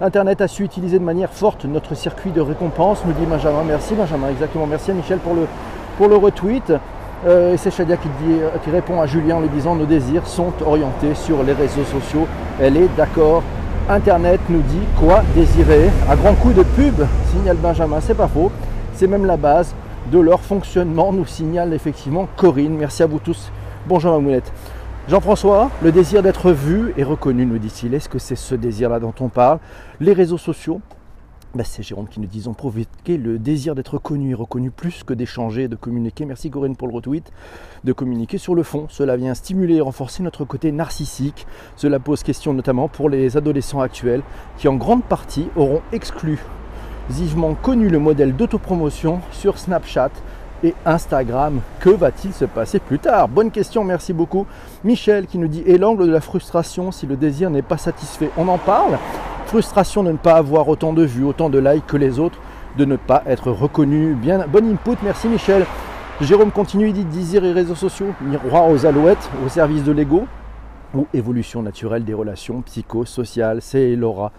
Internet 0.00 0.40
a 0.40 0.46
su 0.46 0.62
utiliser 0.62 1.00
de 1.00 1.04
manière 1.04 1.32
forte 1.32 1.64
notre 1.64 1.96
circuit 1.96 2.30
de 2.30 2.40
récompense, 2.40 3.04
nous 3.04 3.12
dit 3.12 3.26
Benjamin. 3.26 3.64
Merci 3.64 3.96
Benjamin, 3.96 4.28
exactement. 4.30 4.66
Merci 4.66 4.92
à 4.92 4.94
Michel 4.94 5.18
pour 5.18 5.34
le, 5.34 5.48
pour 5.98 6.06
le 6.06 6.14
retweet. 6.14 6.72
Euh, 7.26 7.54
et 7.54 7.56
c'est 7.56 7.72
Shadia 7.72 7.96
dit, 7.96 8.36
qui 8.62 8.70
répond 8.70 9.00
à 9.00 9.06
Julien 9.06 9.36
en 9.36 9.40
lui 9.40 9.48
disant 9.48 9.74
nos 9.74 9.86
désirs 9.86 10.26
sont 10.28 10.52
orientés 10.64 11.14
sur 11.14 11.42
les 11.42 11.54
réseaux 11.54 11.84
sociaux. 11.84 12.28
Elle 12.60 12.76
est 12.76 12.88
d'accord 12.96 13.42
Internet 13.88 14.40
nous 14.48 14.62
dit 14.62 14.80
quoi 14.98 15.22
désirer 15.34 15.90
à 16.08 16.16
grand 16.16 16.32
coup 16.32 16.54
de 16.54 16.62
pub, 16.62 16.94
signale 17.30 17.58
Benjamin, 17.58 18.00
c'est 18.00 18.14
pas 18.14 18.28
faux. 18.28 18.50
C'est 18.94 19.06
même 19.06 19.26
la 19.26 19.36
base 19.36 19.74
de 20.10 20.18
leur 20.18 20.40
fonctionnement, 20.40 21.12
nous 21.12 21.26
signale 21.26 21.74
effectivement 21.74 22.26
Corinne. 22.34 22.74
Merci 22.78 23.02
à 23.02 23.06
vous 23.06 23.18
tous. 23.18 23.52
Bonjour 23.86 24.12
Mamounette. 24.12 24.50
Jean-François, 25.06 25.70
le 25.82 25.92
désir 25.92 26.22
d'être 26.22 26.50
vu 26.50 26.94
et 26.96 27.04
reconnu, 27.04 27.44
nous 27.44 27.58
dit-il. 27.58 27.92
Est-ce 27.92 28.08
que 28.08 28.18
c'est 28.18 28.36
ce 28.36 28.54
désir-là 28.54 29.00
dont 29.00 29.12
on 29.20 29.28
parle? 29.28 29.58
Les 30.00 30.14
réseaux 30.14 30.38
sociaux 30.38 30.80
bah, 31.54 31.62
c'est 31.64 31.84
Jérôme 31.84 32.08
qui 32.08 32.18
nous 32.18 32.26
dit 32.26 32.48
ont 32.48 32.54
provoqué 32.54 33.16
le 33.16 33.38
désir 33.38 33.76
d'être 33.76 33.98
connu 33.98 34.32
et 34.32 34.34
reconnu 34.34 34.72
plus 34.72 35.04
que 35.04 35.14
d'échanger, 35.14 35.68
de 35.68 35.76
communiquer. 35.76 36.24
Merci 36.24 36.50
Corinne 36.50 36.74
pour 36.74 36.88
le 36.88 36.94
retweet. 36.94 37.30
De 37.84 37.92
communiquer 37.92 38.38
sur 38.38 38.56
le 38.56 38.64
fond. 38.64 38.86
Cela 38.90 39.16
vient 39.16 39.34
stimuler 39.34 39.76
et 39.76 39.80
renforcer 39.80 40.24
notre 40.24 40.44
côté 40.44 40.72
narcissique. 40.72 41.46
Cela 41.76 42.00
pose 42.00 42.24
question 42.24 42.54
notamment 42.54 42.88
pour 42.88 43.08
les 43.08 43.36
adolescents 43.36 43.80
actuels 43.80 44.22
qui 44.56 44.66
en 44.66 44.74
grande 44.74 45.04
partie 45.04 45.46
auront 45.54 45.82
exclu 45.92 46.40
vivement 47.08 47.54
connu 47.54 47.88
le 47.88 47.98
modèle 47.98 48.34
d'autopromotion 48.34 49.20
sur 49.30 49.58
Snapchat 49.58 50.10
et 50.64 50.74
Instagram. 50.84 51.60
Que 51.78 51.90
va-t-il 51.90 52.32
se 52.32 52.46
passer 52.46 52.80
plus 52.80 52.98
tard? 52.98 53.28
Bonne 53.28 53.52
question, 53.52 53.84
merci 53.84 54.12
beaucoup. 54.12 54.46
Michel 54.82 55.26
qui 55.26 55.38
nous 55.38 55.46
dit 55.46 55.62
Et 55.66 55.78
l'angle 55.78 56.06
de 56.06 56.12
la 56.12 56.20
frustration 56.20 56.90
si 56.90 57.06
le 57.06 57.16
désir 57.16 57.50
n'est 57.50 57.62
pas 57.62 57.76
satisfait? 57.76 58.30
On 58.36 58.48
en 58.48 58.58
parle? 58.58 58.98
Frustration 59.46 60.02
de 60.02 60.10
ne 60.10 60.16
pas 60.16 60.34
avoir 60.34 60.68
autant 60.68 60.92
de 60.92 61.04
vues, 61.04 61.24
autant 61.24 61.50
de 61.50 61.58
likes 61.58 61.86
que 61.86 61.98
les 61.98 62.18
autres, 62.18 62.38
de 62.78 62.84
ne 62.84 62.96
pas 62.96 63.22
être 63.26 63.52
reconnu. 63.52 64.14
Bien, 64.14 64.46
bon 64.48 64.66
input, 64.66 64.96
merci 65.02 65.28
Michel. 65.28 65.66
Jérôme 66.20 66.50
continue, 66.50 66.88
il 66.88 66.94
dit 66.94 67.04
désir 67.04 67.44
et 67.44 67.52
réseaux 67.52 67.74
sociaux, 67.74 68.14
miroir 68.22 68.68
aux 68.68 68.86
alouettes, 68.86 69.30
au 69.44 69.48
service 69.48 69.84
de 69.84 69.92
l'ego 69.92 70.26
ou 70.94 71.06
évolution 71.12 71.62
naturelle 71.62 72.04
des 72.04 72.14
relations 72.14 72.62
psychosociales. 72.62 73.60
C'est 73.60 73.94
Laura. 73.96 74.32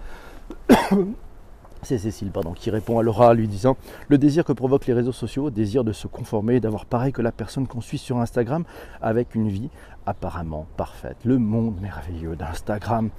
C'est 1.86 2.00
Cécile 2.00 2.32
pardon, 2.32 2.54
qui 2.54 2.72
répond 2.72 2.98
à 2.98 3.04
Laura 3.04 3.36
lui 3.36 3.48
disant 3.48 3.78
Le 4.08 4.18
désir 4.18 4.44
que 4.44 4.52
provoquent 4.52 4.88
les 4.88 4.94
réseaux 4.94 5.12
sociaux, 5.12 5.52
désir 5.52 5.84
de 5.84 5.94
se 5.94 6.08
conformer, 6.08 6.60
d'avoir 6.60 6.86
pareil 6.86 7.14
que 7.14 7.22
la 7.22 7.32
personne 7.32 7.68
qu'on 7.68 7.80
suit 7.80 8.00
sur 8.00 8.18
Instagram, 8.18 8.64
avec 9.04 9.36
une 9.36 9.50
vie 9.50 9.70
apparemment 10.08 10.66
parfaite. 10.78 11.18
Le 11.26 11.38
monde 11.38 11.80
merveilleux 11.80 12.36
d'Instagram. 12.36 13.10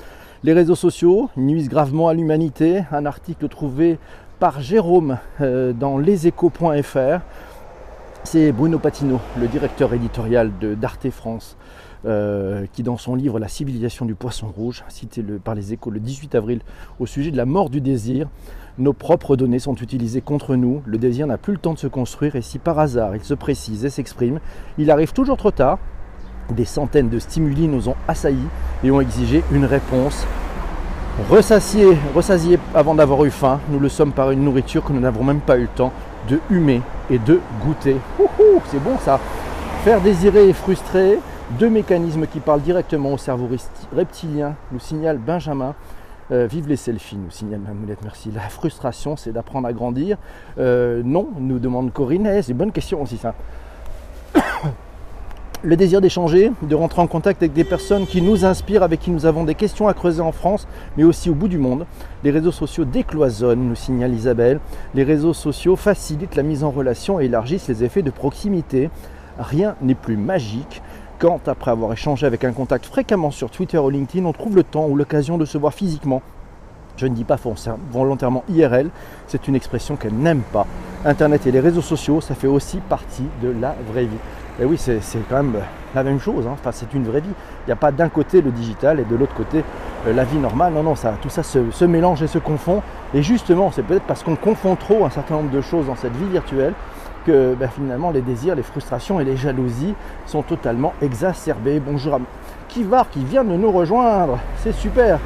Les 0.43 0.53
réseaux 0.53 0.75
sociaux 0.75 1.31
nuisent 1.37 1.69
gravement 1.69 2.09
à 2.09 2.15
l'humanité. 2.15 2.83
Un 2.91 3.07
article 3.07 3.47
trouvé 3.47 4.01
par 4.41 4.61
Jérôme 4.61 5.19
euh, 5.41 5.73
dans 5.73 5.97
leséchos.fr. 5.97 7.21
C'est 8.25 8.51
Bruno 8.51 8.81
Patino, 8.81 9.21
le 9.39 9.47
directeur 9.47 9.95
éditorial 9.95 10.51
de 10.59 10.75
d'Arte 10.75 11.11
France, 11.11 11.57
euh, 12.07 12.67
qui 12.73 12.83
dans 12.83 12.97
son 12.97 13.15
livre 13.15 13.39
La 13.39 13.49
civilisation 13.49 14.07
du 14.07 14.15
poisson 14.15 14.47
rouge, 14.47 14.85
cité 14.89 15.23
par 15.23 15.55
les 15.55 15.73
échos 15.73 15.91
le 15.91 16.01
18 16.01 16.35
avril 16.35 16.61
au 17.01 17.07
sujet 17.07 17.31
de 17.31 17.37
la 17.37 17.47
mort 17.47 17.69
du 17.69 17.81
désir, 17.81 18.29
nos 18.79 18.93
propres 18.93 19.37
données 19.37 19.59
sont 19.59 19.75
utilisées 19.75 20.21
contre 20.21 20.55
nous, 20.55 20.83
le 20.85 20.99
désir 20.99 21.27
n'a 21.27 21.39
plus 21.39 21.55
le 21.55 21.59
temps 21.59 21.73
de 21.73 21.79
se 21.79 21.87
construire 21.87 22.37
et 22.37 22.43
si 22.43 22.59
par 22.59 22.79
hasard 22.79 23.17
il 23.17 23.23
se 23.23 23.35
précise 23.35 23.85
et 23.85 23.91
s'exprime, 23.91 24.39
il 24.79 24.91
arrive 24.91 25.13
toujours 25.13 25.37
trop 25.37 25.51
tard. 25.51 25.79
Des 26.55 26.65
centaines 26.65 27.09
de 27.09 27.19
stimuli 27.19 27.67
nous 27.67 27.89
ont 27.89 27.97
assaillis 28.07 28.49
et 28.85 28.91
ont 28.91 29.01
exigé 29.01 29.43
une 29.51 29.65
réponse. 29.65 30.27
Ressassiés, 31.31 31.97
ressassiés 32.15 32.59
avant 32.75 32.95
d'avoir 32.95 33.25
eu 33.25 33.31
faim, 33.31 33.59
nous 33.71 33.81
le 33.81 33.89
sommes 33.89 34.13
par 34.13 34.31
une 34.31 34.45
nourriture 34.45 34.85
que 34.85 34.93
nous 34.93 35.01
n'avons 35.01 35.25
même 35.25 35.41
pas 35.41 35.57
eu 35.57 35.63
le 35.63 35.69
temps 35.69 35.93
de 36.29 36.39
humer 36.51 36.83
et 37.11 37.19
de 37.19 37.41
goûter. 37.65 37.97
C'est 38.71 38.83
bon 38.83 38.99
ça 38.99 39.19
Faire 39.85 40.01
désirer 40.01 40.49
et 40.49 40.53
frustrer, 40.53 41.19
deux 41.51 41.71
mécanismes 41.71 42.27
qui 42.27 42.41
parlent 42.41 42.61
directement 42.61 43.13
au 43.13 43.19
cerveau 43.19 43.49
reptilien, 43.95 44.57
nous 44.73 44.81
signale 44.81 45.19
Benjamin. 45.19 45.75
Euh, 46.33 46.49
vive 46.51 46.69
les 46.69 46.77
selfies, 46.77 47.17
nous 47.17 47.31
signale 47.31 47.61
Mamoulette, 47.61 48.01
merci. 48.03 48.33
La 48.35 48.41
frustration, 48.43 49.17
c'est 49.17 49.31
d'apprendre 49.31 49.69
à 49.69 49.73
grandir. 49.73 50.19
Euh, 50.59 51.03
non, 51.05 51.29
nous 51.39 51.61
demande 51.61 51.93
Corinne. 51.93 52.27
Eh, 52.27 52.43
c'est 52.43 52.51
une 52.51 52.59
bonne 52.59 52.73
question 52.73 53.01
aussi 53.01 53.17
ça. 53.17 53.35
le 55.63 55.77
désir 55.77 56.01
d'échanger, 56.01 56.51
de 56.63 56.75
rentrer 56.75 57.01
en 57.01 57.07
contact 57.07 57.43
avec 57.43 57.53
des 57.53 57.63
personnes 57.63 58.07
qui 58.07 58.23
nous 58.23 58.45
inspirent, 58.45 58.83
avec 58.83 58.99
qui 58.99 59.13
nous 59.13 59.25
avons 59.25 59.45
des 59.45 59.55
questions 59.55 59.87
à 59.87 59.95
creuser 59.95 60.21
en 60.21 60.33
France, 60.33 60.67
mais 60.97 61.05
aussi 61.05 61.31
au 61.31 61.35
bout 61.35 61.47
du 61.47 61.59
monde. 61.59 61.87
Les 62.25 62.33
réseaux 62.33 62.51
sociaux 62.51 62.85
décloisonnent, 62.85 63.69
nous 63.69 63.77
signale 63.77 64.13
Isabelle. 64.13 64.59
Les 64.95 65.05
réseaux 65.05 65.35
sociaux 65.35 65.77
facilitent 65.77 66.35
la 66.35 66.43
mise 66.43 66.65
en 66.65 66.73
relation 66.73 67.21
et 67.21 67.27
élargissent 67.27 67.69
les 67.69 67.85
effets 67.85 68.03
de 68.03 68.11
proximité. 68.11 68.91
Rien 69.39 69.77
n'est 69.81 69.95
plus 69.95 70.17
magique 70.17 70.83
quand, 71.19 71.49
après 71.49 71.71
avoir 71.71 71.93
échangé 71.93 72.27
avec 72.27 72.45
un 72.45 72.53
contact 72.53 72.87
fréquemment 72.87 73.31
sur 73.31 73.51
Twitter 73.51 73.79
ou 73.79 73.91
LinkedIn, 73.91 74.25
on 74.25 74.33
trouve 74.33 74.57
le 74.57 74.63
temps 74.63 74.87
ou 74.87 74.97
l'occasion 74.97 75.39
de 75.39 75.45
se 75.45 75.59
voir 75.59 75.75
physiquement. 75.75 76.23
Je 76.97 77.07
ne 77.07 77.15
dis 77.15 77.25
pas 77.25 77.37
volontairement 77.91 78.43
IRL, 78.49 78.91
c'est 79.27 79.49
une 79.49 79.55
expression 79.55 79.97
qu'elle 79.97 80.15
n'aime 80.15 80.43
pas. 80.53 80.67
Internet 81.05 81.47
et 81.47 81.53
les 81.53 81.61
réseaux 81.61 81.83
sociaux, 81.83 82.21
ça 82.21 82.35
fait 82.35 82.47
aussi 82.47 82.79
partie 82.79 83.27
de 83.43 83.49
la 83.49 83.77
vraie 83.91 84.07
vie. 84.07 84.17
Et 84.61 84.65
oui, 84.65 84.79
c'est 84.79 85.01
quand 85.29 85.43
même 85.43 85.57
la 85.95 86.03
même 86.03 86.19
chose, 86.19 86.47
hein. 86.47 86.53
enfin, 86.55 86.73
c'est 86.73 86.95
une 86.95 87.05
vraie 87.05 87.21
vie. 87.21 87.29
Il 87.65 87.67
n'y 87.67 87.73
a 87.73 87.77
pas 87.77 87.93
d'un 87.93 88.09
côté 88.09 88.41
le 88.41 88.51
digital 88.51 89.01
et 89.01 89.05
de 89.05 89.15
l'autre 89.15 89.35
côté 89.35 89.63
euh, 90.07 90.15
la 90.15 90.25
vie 90.25 90.39
normale. 90.39 90.73
Non, 90.73 90.83
non, 90.83 90.95
ça, 90.95 91.15
tout 91.21 91.29
ça 91.29 91.43
se, 91.43 91.85
mélange 91.85 92.23
et 92.23 92.27
se 92.27 92.39
confond. 92.39 92.83
Et 93.13 93.23
justement, 93.23 93.71
c'est 93.71 93.83
peut-être 93.83 94.05
parce 94.05 94.23
qu'on 94.23 94.37
confond 94.37 94.75
trop 94.75 95.05
un 95.05 95.11
certain 95.11 95.35
nombre 95.37 95.51
de 95.51 95.61
choses 95.61 95.87
dans 95.87 95.97
cette 95.97 96.17
vie 96.17 96.29
virtuelle 96.29 96.73
que 97.27 97.55
ben, 97.59 97.69
finalement 97.69 98.13
les 98.13 98.23
désirs, 98.23 98.55
les 98.55 98.63
frustrations 98.63 99.19
et 99.19 99.25
les 99.25 99.37
jalousies 99.37 99.95
sont 100.27 100.43
totalement 100.43 100.93
exacerbés. 101.03 101.81
Bonjour 101.81 102.15
à 102.15 102.21
Kivar 102.69 103.11
qui 103.11 103.25
vient 103.25 103.43
de 103.43 103.57
nous 103.57 103.73
rejoindre, 103.73 104.39
c'est 104.63 104.73
super. 104.73 105.19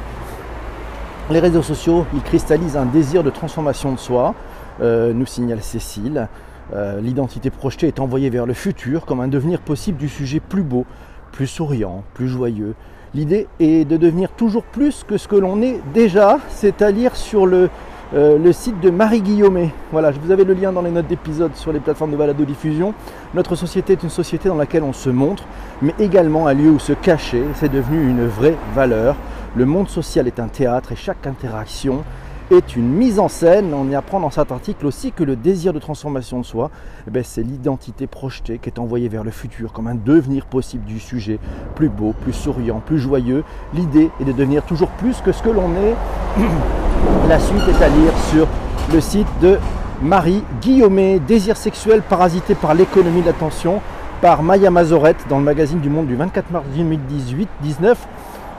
Les 1.29 1.39
réseaux 1.39 1.61
sociaux, 1.61 2.05
ils 2.13 2.23
cristallisent 2.23 2.75
un 2.75 2.85
désir 2.85 3.23
de 3.23 3.29
transformation 3.29 3.91
de 3.91 3.99
soi, 3.99 4.33
euh, 4.81 5.13
nous 5.13 5.27
signale 5.27 5.61
Cécile. 5.61 6.27
Euh, 6.73 6.99
l'identité 7.01 7.51
projetée 7.51 7.87
est 7.87 7.99
envoyée 7.99 8.31
vers 8.31 8.47
le 8.47 8.53
futur 8.53 9.05
comme 9.05 9.19
un 9.19 9.27
devenir 9.27 9.59
possible 9.59 9.99
du 9.99 10.09
sujet 10.09 10.39
plus 10.39 10.63
beau, 10.63 10.85
plus 11.31 11.47
souriant, 11.47 12.03
plus 12.15 12.27
joyeux. 12.27 12.73
L'idée 13.13 13.47
est 13.59 13.85
de 13.87 13.97
devenir 13.97 14.29
toujours 14.31 14.63
plus 14.63 15.03
que 15.03 15.17
ce 15.17 15.27
que 15.27 15.35
l'on 15.35 15.61
est 15.61 15.79
déjà, 15.93 16.39
c'est 16.49 16.81
à 16.81 16.89
lire 16.89 17.15
sur 17.15 17.45
le 17.45 17.69
euh, 18.13 18.37
le 18.37 18.51
site 18.51 18.79
de 18.81 18.89
Marie 18.89 19.21
Guillaumet. 19.21 19.69
Voilà, 19.91 20.11
je 20.11 20.19
vous 20.19 20.31
avais 20.31 20.43
le 20.43 20.53
lien 20.53 20.73
dans 20.73 20.81
les 20.81 20.91
notes 20.91 21.07
d'épisode 21.07 21.55
sur 21.55 21.71
les 21.71 21.79
plateformes 21.79 22.11
de 22.11 22.17
balado-diffusion. 22.17 22.93
Notre 23.33 23.55
société 23.55 23.93
est 23.93 24.03
une 24.03 24.09
société 24.09 24.49
dans 24.49 24.55
laquelle 24.55 24.83
on 24.83 24.91
se 24.91 25.09
montre, 25.09 25.45
mais 25.81 25.95
également 25.97 26.47
un 26.47 26.53
lieu 26.53 26.69
où 26.69 26.79
se 26.79 26.91
cacher. 26.91 27.43
C'est 27.55 27.71
devenu 27.71 28.09
une 28.09 28.27
vraie 28.27 28.57
valeur. 28.75 29.15
Le 29.55 29.65
monde 29.65 29.87
social 29.87 30.27
est 30.27 30.41
un 30.41 30.49
théâtre 30.49 30.91
et 30.91 30.97
chaque 30.97 31.25
interaction 31.25 32.03
est 32.49 32.75
une 32.75 32.89
mise 32.89 33.17
en 33.17 33.29
scène. 33.29 33.73
On 33.73 33.89
y 33.89 33.95
apprend 33.95 34.19
dans 34.19 34.29
cet 34.29 34.51
article 34.51 34.85
aussi 34.85 35.13
que 35.13 35.23
le 35.23 35.37
désir 35.37 35.71
de 35.71 35.79
transformation 35.79 36.39
de 36.39 36.45
soi, 36.45 36.69
eh 37.07 37.11
ben, 37.11 37.23
c'est 37.23 37.43
l'identité 37.43 38.07
projetée 38.07 38.59
qui 38.59 38.67
est 38.67 38.77
envoyée 38.77 39.07
vers 39.07 39.23
le 39.23 39.31
futur 39.31 39.71
comme 39.71 39.87
un 39.87 39.95
devenir 39.95 40.45
possible 40.47 40.83
du 40.83 40.99
sujet, 40.99 41.39
plus 41.75 41.87
beau, 41.87 42.13
plus 42.13 42.33
souriant, 42.33 42.81
plus 42.85 42.99
joyeux. 42.99 43.45
L'idée 43.73 44.09
est 44.19 44.25
de 44.25 44.33
devenir 44.33 44.63
toujours 44.63 44.89
plus 44.89 45.21
que 45.21 45.31
ce 45.31 45.41
que 45.41 45.49
l'on 45.49 45.71
est. 45.75 45.95
La 47.27 47.39
suite 47.39 47.63
est 47.67 47.83
à 47.83 47.89
lire 47.89 48.13
sur 48.29 48.47
le 48.93 49.01
site 49.01 49.27
de 49.41 49.57
Marie 50.01 50.43
Guillaumet, 50.61 51.19
Désir 51.19 51.55
sexuel 51.55 52.01
parasité 52.01 52.55
par 52.55 52.73
l'économie 52.73 53.21
de 53.21 53.27
l'attention, 53.27 53.81
par 54.21 54.43
Maya 54.43 54.71
Mazorette 54.71 55.25
dans 55.29 55.37
le 55.37 55.43
magazine 55.43 55.79
du 55.79 55.89
Monde 55.89 56.07
du 56.07 56.15
24 56.15 56.51
mars 56.51 56.65
2018-19. 56.75 57.95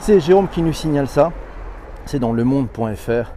C'est 0.00 0.20
Jérôme 0.20 0.48
qui 0.48 0.62
nous 0.62 0.72
signale 0.72 1.08
ça. 1.08 1.32
C'est 2.06 2.18
dans 2.18 2.32
lemonde.fr. 2.32 3.30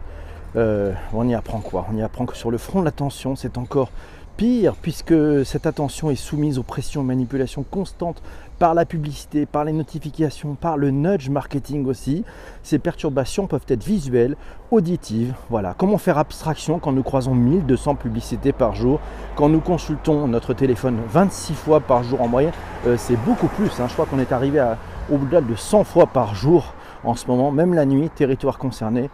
Euh, 0.55 0.93
on 1.13 1.27
y 1.27 1.35
apprend 1.35 1.59
quoi? 1.59 1.85
On 1.91 1.97
y 1.97 2.01
apprend 2.01 2.25
que 2.25 2.35
sur 2.35 2.50
le 2.50 2.57
front 2.57 2.79
de 2.79 2.85
l'attention, 2.85 3.35
c'est 3.35 3.57
encore 3.57 3.89
pire 4.38 4.75
puisque 4.81 5.15
cette 5.45 5.65
attention 5.65 6.09
est 6.09 6.15
soumise 6.15 6.57
aux 6.57 6.63
pressions 6.63 7.01
et 7.01 7.05
manipulations 7.05 7.63
constantes 7.69 8.21
par 8.59 8.74
la 8.74 8.85
publicité, 8.85 9.45
par 9.45 9.63
les 9.63 9.71
notifications, 9.71 10.55
par 10.55 10.77
le 10.77 10.91
nudge 10.91 11.29
marketing 11.29 11.85
aussi. 11.85 12.24
Ces 12.63 12.79
perturbations 12.79 13.47
peuvent 13.47 13.65
être 13.67 13.83
visuelles, 13.83 14.35
auditives. 14.71 15.33
Voilà. 15.50 15.75
Comment 15.77 15.97
faire 15.97 16.17
abstraction 16.17 16.79
quand 16.79 16.91
nous 16.91 17.03
croisons 17.03 17.35
1200 17.35 17.95
publicités 17.95 18.51
par 18.51 18.75
jour, 18.75 19.00
quand 19.35 19.50
nous 19.50 19.62
consultons 19.62 20.27
notre 20.27 20.53
téléphone 20.53 21.00
26 21.09 21.53
fois 21.53 21.79
par 21.79 22.03
jour 22.03 22.21
en 22.21 22.27
moyenne 22.27 22.53
euh, 22.88 22.95
C'est 22.97 23.17
beaucoup 23.17 23.47
plus. 23.47 23.79
Hein. 23.79 23.88
Je 23.88 23.93
crois 23.93 24.05
qu'on 24.05 24.19
est 24.19 24.31
arrivé 24.31 24.63
au-delà 25.12 25.41
de 25.41 25.55
100 25.55 25.83
fois 25.83 26.07
par 26.07 26.35
jour 26.35 26.74
en 27.03 27.15
ce 27.15 27.27
moment, 27.27 27.51
même 27.51 27.74
la 27.74 27.85
nuit, 27.85 28.09
territoire 28.09 28.57
concerné. 28.57 29.09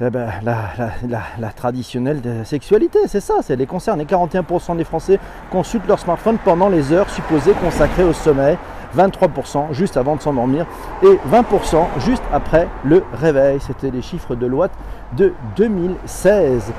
Eh 0.00 0.10
ben, 0.10 0.30
la, 0.42 1.48
traditionnelle 1.50 2.20
sexualité, 2.44 2.98
c'est 3.06 3.20
ça, 3.20 3.34
c'est 3.42 3.56
les 3.56 3.66
concerts. 3.66 4.00
Et 4.00 4.04
41% 4.04 4.76
des 4.76 4.84
Français 4.84 5.18
consultent 5.50 5.86
leur 5.86 5.98
smartphone 5.98 6.38
pendant 6.42 6.68
les 6.68 6.92
heures 6.92 7.10
supposées 7.10 7.52
consacrées 7.52 8.02
au 8.02 8.12
sommeil, 8.12 8.56
23% 8.96 9.72
juste 9.72 9.96
avant 9.96 10.16
de 10.16 10.22
s'endormir 10.22 10.66
et 11.02 11.18
20% 11.30 11.84
juste 11.98 12.22
après 12.32 12.68
le 12.84 13.04
réveil. 13.12 13.60
C'était 13.60 13.90
les 13.90 14.02
chiffres 14.02 14.34
de 14.34 14.46
loi 14.46 14.68
de 15.16 15.34
2016. 15.56 16.72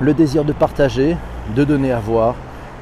Le 0.00 0.12
désir 0.12 0.44
de 0.44 0.52
partager, 0.52 1.16
de 1.54 1.64
donner 1.64 1.92
à 1.92 2.00
voir, 2.00 2.34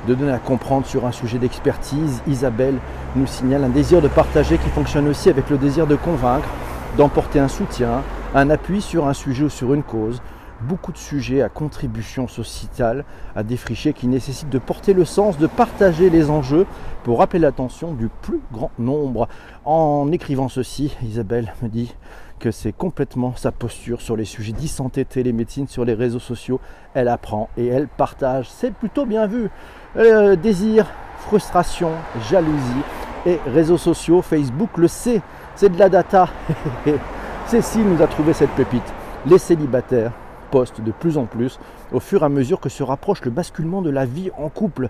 de 0.09 0.15
donner 0.15 0.33
à 0.33 0.39
comprendre 0.39 0.87
sur 0.87 1.07
un 1.07 1.12
sujet 1.12 1.39
d'expertise. 1.39 2.23
Isabelle 2.27 2.79
nous 3.17 3.27
signale 3.27 3.65
un 3.65 3.69
désir 3.69 4.00
de 4.00 4.09
partager 4.09 4.57
qui 4.57 4.71
fonctionne 4.71 5.09
aussi 5.09 5.29
avec 5.29 5.50
le 5.50 5.59
désir 5.59 5.87
de 5.87 5.95
convaincre, 5.95 6.49
d'emporter 6.97 7.39
un 7.39 7.49
soutien, 7.49 8.03
un 8.35 8.51
appui 8.51 8.81
sur 8.81 9.09
un 9.09 9.15
sujet 9.15 9.45
ou 9.45 9.49
sur 9.49 9.75
une 9.75 9.83
cause, 9.83 10.23
beaucoup 10.63 10.93
de 10.93 10.99
sujets 10.99 11.43
à 11.43 11.49
contribution 11.49 12.29
sociétale 12.29 13.05
à 13.35 13.43
défricher 13.43 13.93
qui 13.93 14.07
nécessitent 14.07 14.51
de 14.51 14.59
porter 14.59 14.93
le 14.93 15.05
sens, 15.05 15.39
de 15.39 15.47
partager 15.47 16.11
les 16.11 16.31
enjeux 16.31 16.67
pour 17.03 17.19
rappeler 17.19 17.41
l'attention 17.41 17.93
du 17.93 18.09
plus 18.09 18.41
grand 18.53 18.71
nombre. 18.79 19.29
En 19.65 20.11
écrivant 20.13 20.49
ceci, 20.49 20.97
Isabelle 21.03 21.55
me 21.63 21.69
dit 21.69 21.95
que 22.39 22.51
c'est 22.51 22.73
complètement 22.73 23.35
sa 23.37 23.53
posture 23.53 24.01
sur 24.01 24.17
les 24.17 24.25
sujets 24.25 24.53
d'e-santé, 24.53 25.05
télémédecine, 25.05 25.67
sur 25.67 25.85
les 25.85 25.95
réseaux 25.95 26.21
sociaux. 26.21 26.61
Elle 26.95 27.09
apprend 27.09 27.49
et 27.57 27.67
elle 27.67 27.89
partage. 27.89 28.49
C'est 28.49 28.73
plutôt 28.73 29.07
bien 29.07 29.27
vu. 29.27 29.51
Euh, 29.97 30.37
désir, 30.37 30.87
frustration, 31.19 31.91
jalousie 32.31 32.83
et 33.27 33.39
réseaux 33.47 33.77
sociaux, 33.77 34.23
Facebook 34.23 34.79
le 34.79 34.89
sait. 34.89 35.21
C'est 35.57 35.69
de 35.69 35.79
la 35.79 35.89
data. 35.89 36.29
Cécile 37.50 37.83
nous 37.83 38.00
a 38.00 38.07
trouvé 38.07 38.33
cette 38.33 38.50
pépite. 38.50 38.95
Les 39.26 39.38
célibataires 39.38 40.12
postent 40.52 40.80
de 40.80 40.92
plus 40.92 41.19
en 41.19 41.25
plus 41.25 41.59
au 41.92 41.99
fur 41.99 42.23
et 42.23 42.26
à 42.26 42.28
mesure 42.28 42.61
que 42.61 42.69
se 42.69 42.85
rapproche 42.85 43.25
le 43.25 43.33
basculement 43.33 43.83
de 43.83 43.90
la 43.90 44.07
vie 44.07 44.30
en 44.38 44.49
couple. 44.49 44.88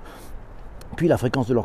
Puis 0.94 1.08
la 1.08 1.16
fréquence 1.16 1.46
de 1.46 1.54
leur, 1.54 1.64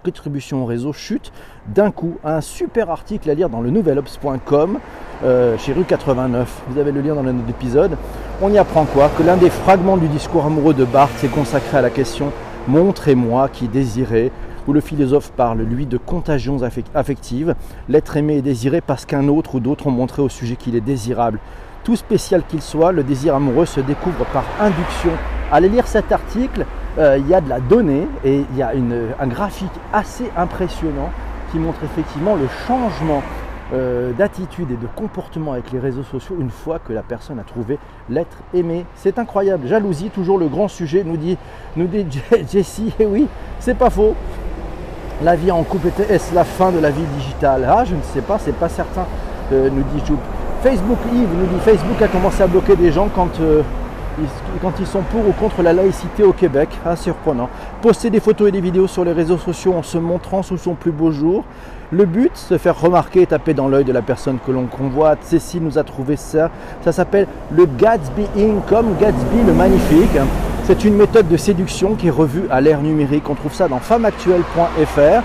contribution 0.00 0.62
au 0.62 0.64
réseau 0.64 0.92
chute 0.92 1.32
d'un 1.66 1.90
coup. 1.90 2.18
Un 2.22 2.40
super 2.40 2.88
article 2.88 3.28
à 3.30 3.34
lire 3.34 3.48
dans 3.48 3.60
le 3.60 3.70
nouvelops.com 3.70 4.78
euh, 5.24 5.58
chez 5.58 5.72
rue 5.72 5.82
89. 5.82 6.62
Vous 6.68 6.78
avez 6.78 6.92
le 6.92 7.00
lien 7.00 7.16
dans 7.16 7.24
le 7.24 7.32
d'épisode. 7.32 7.96
On 8.40 8.52
y 8.52 8.58
apprend 8.58 8.84
quoi? 8.84 9.10
Que 9.18 9.24
l'un 9.24 9.36
des 9.36 9.50
fragments 9.50 9.96
du 9.96 10.06
discours 10.06 10.46
amoureux 10.46 10.74
de 10.74 10.84
Barthes 10.84 11.18
s'est 11.18 11.26
consacré 11.26 11.78
à 11.78 11.82
la 11.82 11.90
question 11.90 12.30
Montrez-moi 12.68 13.48
qui 13.48 13.66
désirait 13.66 14.30
où 14.66 14.72
le 14.72 14.80
philosophe 14.80 15.32
parle, 15.32 15.62
lui, 15.62 15.86
de 15.86 15.96
contagions 15.96 16.58
affectives. 16.94 17.54
L'être 17.88 18.16
aimé 18.16 18.38
est 18.38 18.42
désiré 18.42 18.80
parce 18.80 19.04
qu'un 19.04 19.28
autre 19.28 19.56
ou 19.56 19.60
d'autres 19.60 19.86
ont 19.86 19.92
montré 19.92 20.22
au 20.22 20.28
sujet 20.28 20.56
qu'il 20.56 20.76
est 20.76 20.80
désirable. 20.80 21.38
Tout 21.84 21.96
spécial 21.96 22.42
qu'il 22.48 22.62
soit, 22.62 22.92
le 22.92 23.02
désir 23.02 23.34
amoureux 23.34 23.66
se 23.66 23.80
découvre 23.80 24.24
par 24.32 24.44
induction. 24.60 25.10
Allez 25.50 25.68
lire 25.68 25.86
cet 25.86 26.12
article, 26.12 26.64
euh, 26.98 27.18
il 27.18 27.28
y 27.28 27.34
a 27.34 27.40
de 27.40 27.48
la 27.48 27.60
donnée 27.60 28.06
et 28.24 28.44
il 28.50 28.56
y 28.56 28.62
a 28.62 28.72
un 29.18 29.26
graphique 29.26 29.72
assez 29.92 30.30
impressionnant 30.36 31.10
qui 31.50 31.58
montre 31.58 31.82
effectivement 31.84 32.36
le 32.36 32.46
changement 32.66 33.22
euh, 33.72 34.12
d'attitude 34.12 34.70
et 34.70 34.76
de 34.76 34.86
comportement 34.94 35.52
avec 35.52 35.72
les 35.72 35.78
réseaux 35.78 36.02
sociaux 36.02 36.36
une 36.38 36.50
fois 36.50 36.78
que 36.78 36.92
la 36.92 37.02
personne 37.02 37.38
a 37.38 37.42
trouvé 37.42 37.78
l'être 38.10 38.36
aimé. 38.52 38.84
C'est 38.96 39.18
incroyable. 39.18 39.66
Jalousie, 39.66 40.10
toujours 40.10 40.38
le 40.38 40.46
grand 40.46 40.68
sujet, 40.68 41.04
nous 41.04 41.16
dit, 41.16 41.38
nous 41.76 41.86
dit 41.86 42.06
Jessie. 42.52 42.92
Et 43.00 43.06
oui, 43.06 43.26
c'est 43.60 43.76
pas 43.76 43.88
faux. 43.88 44.14
La 45.22 45.36
vie 45.36 45.52
en 45.52 45.62
couple 45.62 45.88
est-ce 46.08 46.34
la 46.34 46.44
fin 46.44 46.72
de 46.72 46.78
la 46.78 46.90
vie 46.90 47.04
digitale? 47.16 47.68
Ah, 47.68 47.84
je 47.84 47.94
ne 47.94 48.02
sais 48.02 48.22
pas, 48.22 48.38
c'est 48.40 48.56
pas 48.56 48.68
certain, 48.68 49.06
euh, 49.52 49.68
nous 49.70 49.84
dit 49.94 50.04
Joup. 50.04 50.18
Facebook, 50.62 50.98
Yves 51.12 51.28
nous 51.38 51.46
dit 51.46 51.60
Facebook 51.64 52.02
a 52.02 52.08
commencé 52.08 52.42
à 52.42 52.46
bloquer 52.48 52.74
des 52.74 52.90
gens 52.90 53.08
quand 53.14 53.30
quand 54.60 54.72
ils 54.78 54.86
sont 54.86 55.02
pour 55.02 55.26
ou 55.26 55.32
contre 55.32 55.62
la 55.62 55.72
laïcité 55.72 56.22
au 56.22 56.32
Québec. 56.32 56.68
Ah, 56.84 56.96
surprenant. 56.96 57.48
Poster 57.80 58.10
des 58.10 58.20
photos 58.20 58.48
et 58.48 58.52
des 58.52 58.60
vidéos 58.60 58.86
sur 58.86 59.04
les 59.04 59.12
réseaux 59.12 59.38
sociaux 59.38 59.74
en 59.74 59.82
se 59.82 59.98
montrant 59.98 60.42
sous 60.42 60.58
son 60.58 60.74
plus 60.74 60.92
beau 60.92 61.10
jour. 61.10 61.44
Le 61.90 62.04
but, 62.04 62.34
se 62.36 62.58
faire 62.58 62.80
remarquer 62.80 63.22
et 63.22 63.26
taper 63.26 63.54
dans 63.54 63.68
l'œil 63.68 63.84
de 63.84 63.92
la 63.92 64.02
personne 64.02 64.38
que 64.44 64.50
l'on 64.50 64.66
convoite. 64.66 65.18
Cécile 65.22 65.62
nous 65.62 65.78
a 65.78 65.84
trouvé 65.84 66.16
ça. 66.16 66.50
Ça 66.82 66.92
s'appelle 66.92 67.26
le 67.50 67.66
Gatsby 67.66 68.26
comme 68.68 68.96
Gatsby 68.98 69.42
le 69.46 69.52
magnifique. 69.52 70.18
C'est 70.64 70.84
une 70.84 70.94
méthode 70.94 71.26
de 71.26 71.36
séduction 71.36 71.96
qui 71.96 72.06
est 72.06 72.10
revue 72.10 72.44
à 72.48 72.60
l'ère 72.60 72.82
numérique. 72.82 73.28
On 73.28 73.34
trouve 73.34 73.52
ça 73.52 73.66
dans 73.66 73.80
femmeactuelle.fr. 73.80 75.22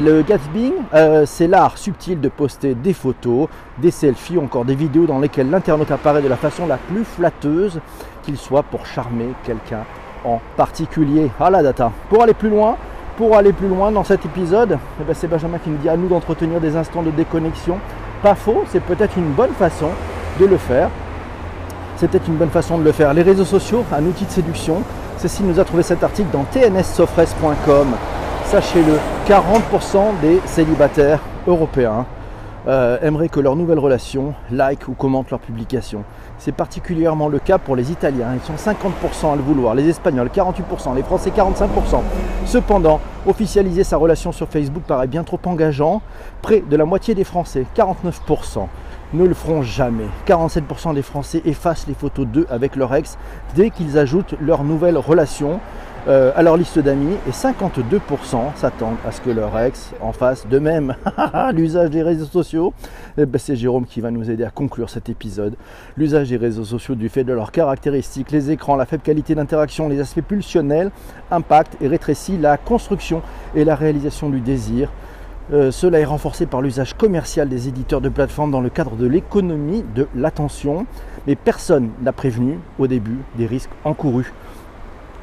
Le 0.00 0.22
Gatsby, 0.22 0.72
euh, 0.94 1.26
c'est 1.26 1.48
l'art 1.48 1.76
subtil 1.76 2.20
de 2.20 2.28
poster 2.28 2.76
des 2.76 2.92
photos, 2.92 3.48
des 3.78 3.90
selfies 3.90 4.36
ou 4.36 4.44
encore 4.44 4.64
des 4.64 4.76
vidéos 4.76 5.06
dans 5.06 5.18
lesquelles 5.18 5.50
l'internaute 5.50 5.90
apparaît 5.90 6.22
de 6.22 6.28
la 6.28 6.36
façon 6.36 6.68
la 6.68 6.76
plus 6.76 7.02
flatteuse 7.02 7.80
qu'il 8.22 8.36
soit 8.36 8.62
pour 8.62 8.86
charmer 8.86 9.30
quelqu'un 9.42 9.84
en 10.24 10.40
particulier. 10.56 11.32
Ah 11.40 11.50
la 11.50 11.64
data. 11.64 11.90
Pour 12.08 12.22
aller 12.22 12.34
plus 12.34 12.50
loin, 12.50 12.76
pour 13.16 13.36
aller 13.36 13.52
plus 13.52 13.68
loin 13.68 13.90
dans 13.90 14.04
cet 14.04 14.24
épisode, 14.24 14.78
eh 15.00 15.04
ben, 15.04 15.14
c'est 15.14 15.26
Benjamin 15.26 15.58
qui 15.58 15.70
nous 15.70 15.78
dit 15.78 15.88
à 15.88 15.96
nous 15.96 16.06
d'entretenir 16.06 16.60
des 16.60 16.76
instants 16.76 17.02
de 17.02 17.10
déconnexion. 17.10 17.78
Pas 18.22 18.36
faux, 18.36 18.62
c'est 18.68 18.84
peut-être 18.84 19.18
une 19.18 19.32
bonne 19.32 19.52
façon 19.52 19.88
de 20.38 20.46
le 20.46 20.58
faire. 20.58 20.90
C'est 22.00 22.08
peut-être 22.08 22.28
une 22.28 22.36
bonne 22.36 22.48
façon 22.48 22.78
de 22.78 22.82
le 22.82 22.92
faire. 22.92 23.12
Les 23.12 23.20
réseaux 23.20 23.44
sociaux, 23.44 23.84
un 23.92 24.06
outil 24.06 24.24
de 24.24 24.30
séduction. 24.30 24.82
Cécile 25.18 25.44
nous 25.44 25.60
a 25.60 25.64
trouvé 25.64 25.82
cet 25.82 26.02
article 26.02 26.30
dans 26.32 26.44
tnssofres.com. 26.44 27.88
Sachez-le, 28.46 28.94
40% 29.28 30.18
des 30.22 30.40
célibataires 30.46 31.20
européens 31.46 32.06
euh, 32.68 32.96
aimeraient 33.02 33.28
que 33.28 33.40
leur 33.40 33.54
nouvelle 33.54 33.78
relation 33.78 34.32
like 34.50 34.88
ou 34.88 34.92
commente 34.92 35.30
leur 35.30 35.40
publication. 35.40 36.04
C'est 36.38 36.52
particulièrement 36.52 37.28
le 37.28 37.38
cas 37.38 37.58
pour 37.58 37.76
les 37.76 37.92
Italiens, 37.92 38.28
ils 38.34 38.40
sont 38.40 38.54
50% 38.54 39.34
à 39.34 39.36
le 39.36 39.42
vouloir, 39.42 39.74
les 39.74 39.86
Espagnols 39.86 40.28
48%, 40.28 40.94
les 40.94 41.02
Français 41.02 41.30
45%. 41.36 42.00
Cependant, 42.46 43.00
officialiser 43.26 43.84
sa 43.84 43.98
relation 43.98 44.32
sur 44.32 44.48
Facebook 44.48 44.84
paraît 44.84 45.06
bien 45.06 45.22
trop 45.22 45.38
engageant. 45.44 46.00
Près 46.40 46.60
de 46.60 46.76
la 46.76 46.86
moitié 46.86 47.14
des 47.14 47.24
Français, 47.24 47.66
49%, 47.76 48.68
ne 49.12 49.24
le 49.24 49.34
feront 49.34 49.62
jamais. 49.62 50.06
47% 50.26 50.94
des 50.94 51.02
Français 51.02 51.42
effacent 51.44 51.86
les 51.86 51.94
photos 51.94 52.26
d'eux 52.26 52.46
avec 52.50 52.76
leur 52.76 52.94
ex 52.94 53.18
dès 53.54 53.70
qu'ils 53.70 53.98
ajoutent 53.98 54.34
leur 54.40 54.64
nouvelle 54.64 54.98
relation. 54.98 55.60
Euh, 56.08 56.32
à 56.34 56.42
leur 56.42 56.56
liste 56.56 56.78
d'amis 56.78 57.16
et 57.28 57.30
52% 57.30 58.56
s'attendent 58.56 58.96
à 59.06 59.12
ce 59.12 59.20
que 59.20 59.28
leur 59.28 59.58
ex 59.58 59.90
en 60.00 60.12
fasse 60.12 60.46
de 60.46 60.58
même. 60.58 60.94
L'usage 61.52 61.90
des 61.90 62.02
réseaux 62.02 62.24
sociaux, 62.24 62.72
eh 63.18 63.26
ben, 63.26 63.38
c'est 63.38 63.54
Jérôme 63.54 63.84
qui 63.84 64.00
va 64.00 64.10
nous 64.10 64.30
aider 64.30 64.44
à 64.44 64.48
conclure 64.48 64.88
cet 64.88 65.10
épisode. 65.10 65.56
L'usage 65.98 66.30
des 66.30 66.38
réseaux 66.38 66.64
sociaux 66.64 66.94
du 66.94 67.10
fait 67.10 67.22
de 67.22 67.34
leurs 67.34 67.52
caractéristiques, 67.52 68.30
les 68.30 68.50
écrans, 68.50 68.76
la 68.76 68.86
faible 68.86 69.02
qualité 69.02 69.34
d'interaction, 69.34 69.90
les 69.90 70.00
aspects 70.00 70.22
pulsionnels, 70.22 70.90
impacte 71.30 71.76
et 71.82 71.86
rétrécit 71.86 72.38
la 72.38 72.56
construction 72.56 73.20
et 73.54 73.66
la 73.66 73.74
réalisation 73.74 74.30
du 74.30 74.40
désir. 74.40 74.88
Euh, 75.52 75.72
cela 75.72 75.98
est 75.98 76.04
renforcé 76.04 76.46
par 76.46 76.62
l'usage 76.62 76.94
commercial 76.94 77.48
des 77.48 77.66
éditeurs 77.66 78.00
de 78.00 78.08
plateformes 78.08 78.52
dans 78.52 78.60
le 78.60 78.70
cadre 78.70 78.94
de 78.94 79.06
l'économie 79.06 79.84
de 79.96 80.06
l'attention, 80.14 80.86
mais 81.26 81.34
personne 81.34 81.90
n'a 82.02 82.12
prévenu 82.12 82.60
au 82.78 82.86
début 82.86 83.18
des 83.36 83.46
risques 83.46 83.70
encourus. 83.84 84.32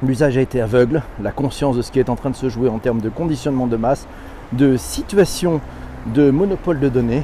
L'usage 0.04 0.38
a 0.38 0.42
été 0.42 0.60
aveugle, 0.60 1.02
la 1.24 1.32
conscience 1.32 1.78
de 1.78 1.82
ce 1.82 1.92
qui 1.94 2.00
est 2.00 2.10
en 2.10 2.16
train 2.16 2.30
de 2.30 2.36
se 2.36 2.50
jouer 2.50 2.68
en 2.68 2.78
termes 2.78 3.00
de 3.00 3.10
conditionnement 3.10 3.68
de 3.68 3.78
masse, 3.78 4.06
de 4.52 4.76
situation 4.76 5.62
de 6.14 6.30
monopole 6.30 6.82
de 6.82 6.90
données, 6.90 7.24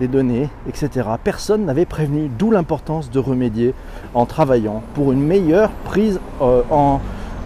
des 0.00 0.08
données, 0.08 0.48
etc. 0.68 1.08
Personne 1.22 1.64
n'avait 1.64 1.86
prévenu, 1.86 2.28
d'où 2.28 2.50
l'importance 2.50 3.10
de 3.10 3.20
remédier 3.20 3.72
en 4.14 4.26
travaillant 4.26 4.82
pour 4.94 5.12
une 5.12 5.22
meilleure 5.22 5.70
prise 5.84 6.18
euh, 6.42 6.62
en 6.70 7.00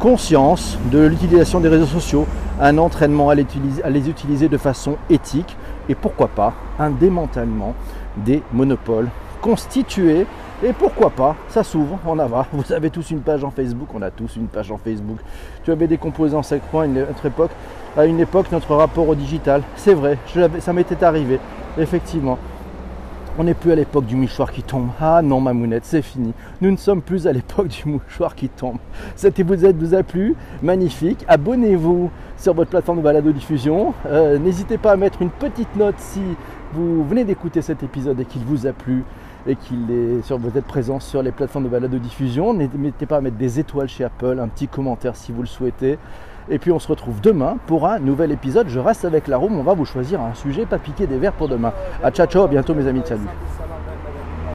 conscience 0.05 0.77
de 0.93 0.99
l'utilisation 0.99 1.61
des 1.61 1.71
réseaux 1.71 1.87
sociaux, 1.87 2.27
un 2.61 2.77
entraînement 2.77 3.31
à 3.31 3.35
les, 3.35 4.11
utiliser 4.11 4.51
de 4.51 4.59
façon 4.59 4.99
éthique 5.09 5.57
et 5.89 5.95
pourquoi 5.95 6.29
pas 6.29 6.53
un 6.79 6.91
démantèlement 6.91 7.75
des 8.19 8.43
monopoles 8.53 9.09
constitués 9.41 10.27
et 10.63 10.75
pourquoi 10.75 11.09
pas, 11.09 11.37
ça 11.49 11.65
s'ouvre, 11.65 11.99
on 12.05 12.19
a 12.19 12.27
va. 12.27 12.47
Vous 12.53 12.71
avez 12.71 12.91
tous 12.91 13.13
une 13.13 13.21
page 13.21 13.45
en 13.45 13.51
Facebook, 13.51 13.89
on 13.95 14.03
a 14.03 14.11
tous 14.11 14.37
une 14.37 14.49
page 14.49 14.71
en 14.71 14.77
Facebook. 14.77 15.17
Tu 15.65 15.73
avais 15.73 15.87
décomposé 15.87 16.37
en 16.37 16.43
5 16.43 16.61
points 16.65 16.85
à 16.85 16.87
notre 16.87 17.25
époque, 17.25 17.53
à 17.97 18.05
une 18.05 18.21
époque, 18.21 18.53
notre 18.53 18.75
rapport 18.75 19.09
au 19.09 19.15
digital. 19.15 19.63
C'est 19.75 19.95
vrai, 19.95 20.19
ça 20.59 20.75
m'était 20.75 21.03
arrivé, 21.03 21.41
effectivement. 21.79 22.37
On 23.37 23.43
n'est 23.43 23.55
plus 23.55 23.73
à 23.73 23.75
l'époque 23.75 24.07
du 24.07 24.15
mouchoir 24.15 24.53
qui 24.53 24.63
tombe. 24.63 24.91
Ah 25.01 25.21
non, 25.21 25.41
ma 25.41 25.53
mounette, 25.53 25.85
c'est 25.85 26.03
fini. 26.03 26.33
Nous 26.61 26.71
ne 26.71 26.77
sommes 26.77 27.03
plus 27.03 27.27
à 27.27 27.33
l'époque 27.33 27.67
du 27.67 27.83
mouchoir 27.89 28.37
qui 28.37 28.49
tombe. 28.49 28.77
Cet 29.17 29.41
épisode 29.41 29.77
vous 29.77 29.93
a 29.93 30.05
plu? 30.05 30.37
Magnifique. 30.63 31.25
Abonnez-vous 31.27 32.13
sur 32.37 32.55
votre 32.55 32.71
plateforme 32.71 32.99
de 32.99 33.03
balado-diffusion. 33.03 33.93
Euh, 34.07 34.39
n'hésitez 34.39 34.79
pas 34.79 34.93
à 34.93 34.97
mettre 34.97 35.21
une 35.21 35.31
petite 35.31 35.75
note 35.75 35.97
si 35.99 36.21
vous 36.75 37.05
venez 37.05 37.25
d'écouter 37.25 37.61
cet 37.61 37.83
épisode 37.83 38.21
et 38.21 38.25
qu'il 38.25 38.43
vous 38.45 38.69
a 38.69 38.73
plu 38.73 39.03
et 39.49 39.57
qu'il 39.57 39.91
est 39.91 40.23
sur 40.23 40.39
votre 40.39 40.63
présence 40.63 41.05
sur 41.05 41.21
les 41.21 41.33
plateformes 41.33 41.65
de 41.65 41.71
balade 41.71 41.91
de 41.91 41.99
diffusion. 41.99 42.55
N'hésitez 42.55 43.07
pas 43.07 43.17
à 43.17 43.21
mettre 43.21 43.37
des 43.37 43.59
étoiles 43.59 43.89
chez 43.89 44.05
Apple, 44.05 44.39
un 44.41 44.47
petit 44.47 44.69
commentaire 44.69 45.17
si 45.17 45.33
vous 45.33 45.41
le 45.41 45.49
souhaitez. 45.49 45.99
Et 46.51 46.59
puis 46.59 46.73
on 46.73 46.79
se 46.79 46.89
retrouve 46.89 47.21
demain 47.21 47.57
pour 47.67 47.87
un 47.87 47.99
nouvel 47.99 48.33
épisode. 48.33 48.69
Je 48.69 48.79
reste 48.79 49.05
avec 49.05 49.29
la 49.29 49.37
room, 49.37 49.59
on 49.59 49.63
va 49.63 49.75
vous 49.75 49.85
choisir 49.85 50.21
un 50.21 50.35
sujet, 50.35 50.67
pas 50.67 50.79
piquer 50.79 51.07
des 51.07 51.19
verres 51.19 51.33
pour 51.33 51.49
demain. 51.49 51.73
A 52.03 52.11
ciao 52.11 52.27
ciao, 52.27 52.45
à 52.45 52.49
bientôt 52.49 52.75
mes 52.75 52.87
amis, 52.87 53.03
salut. 53.05 53.23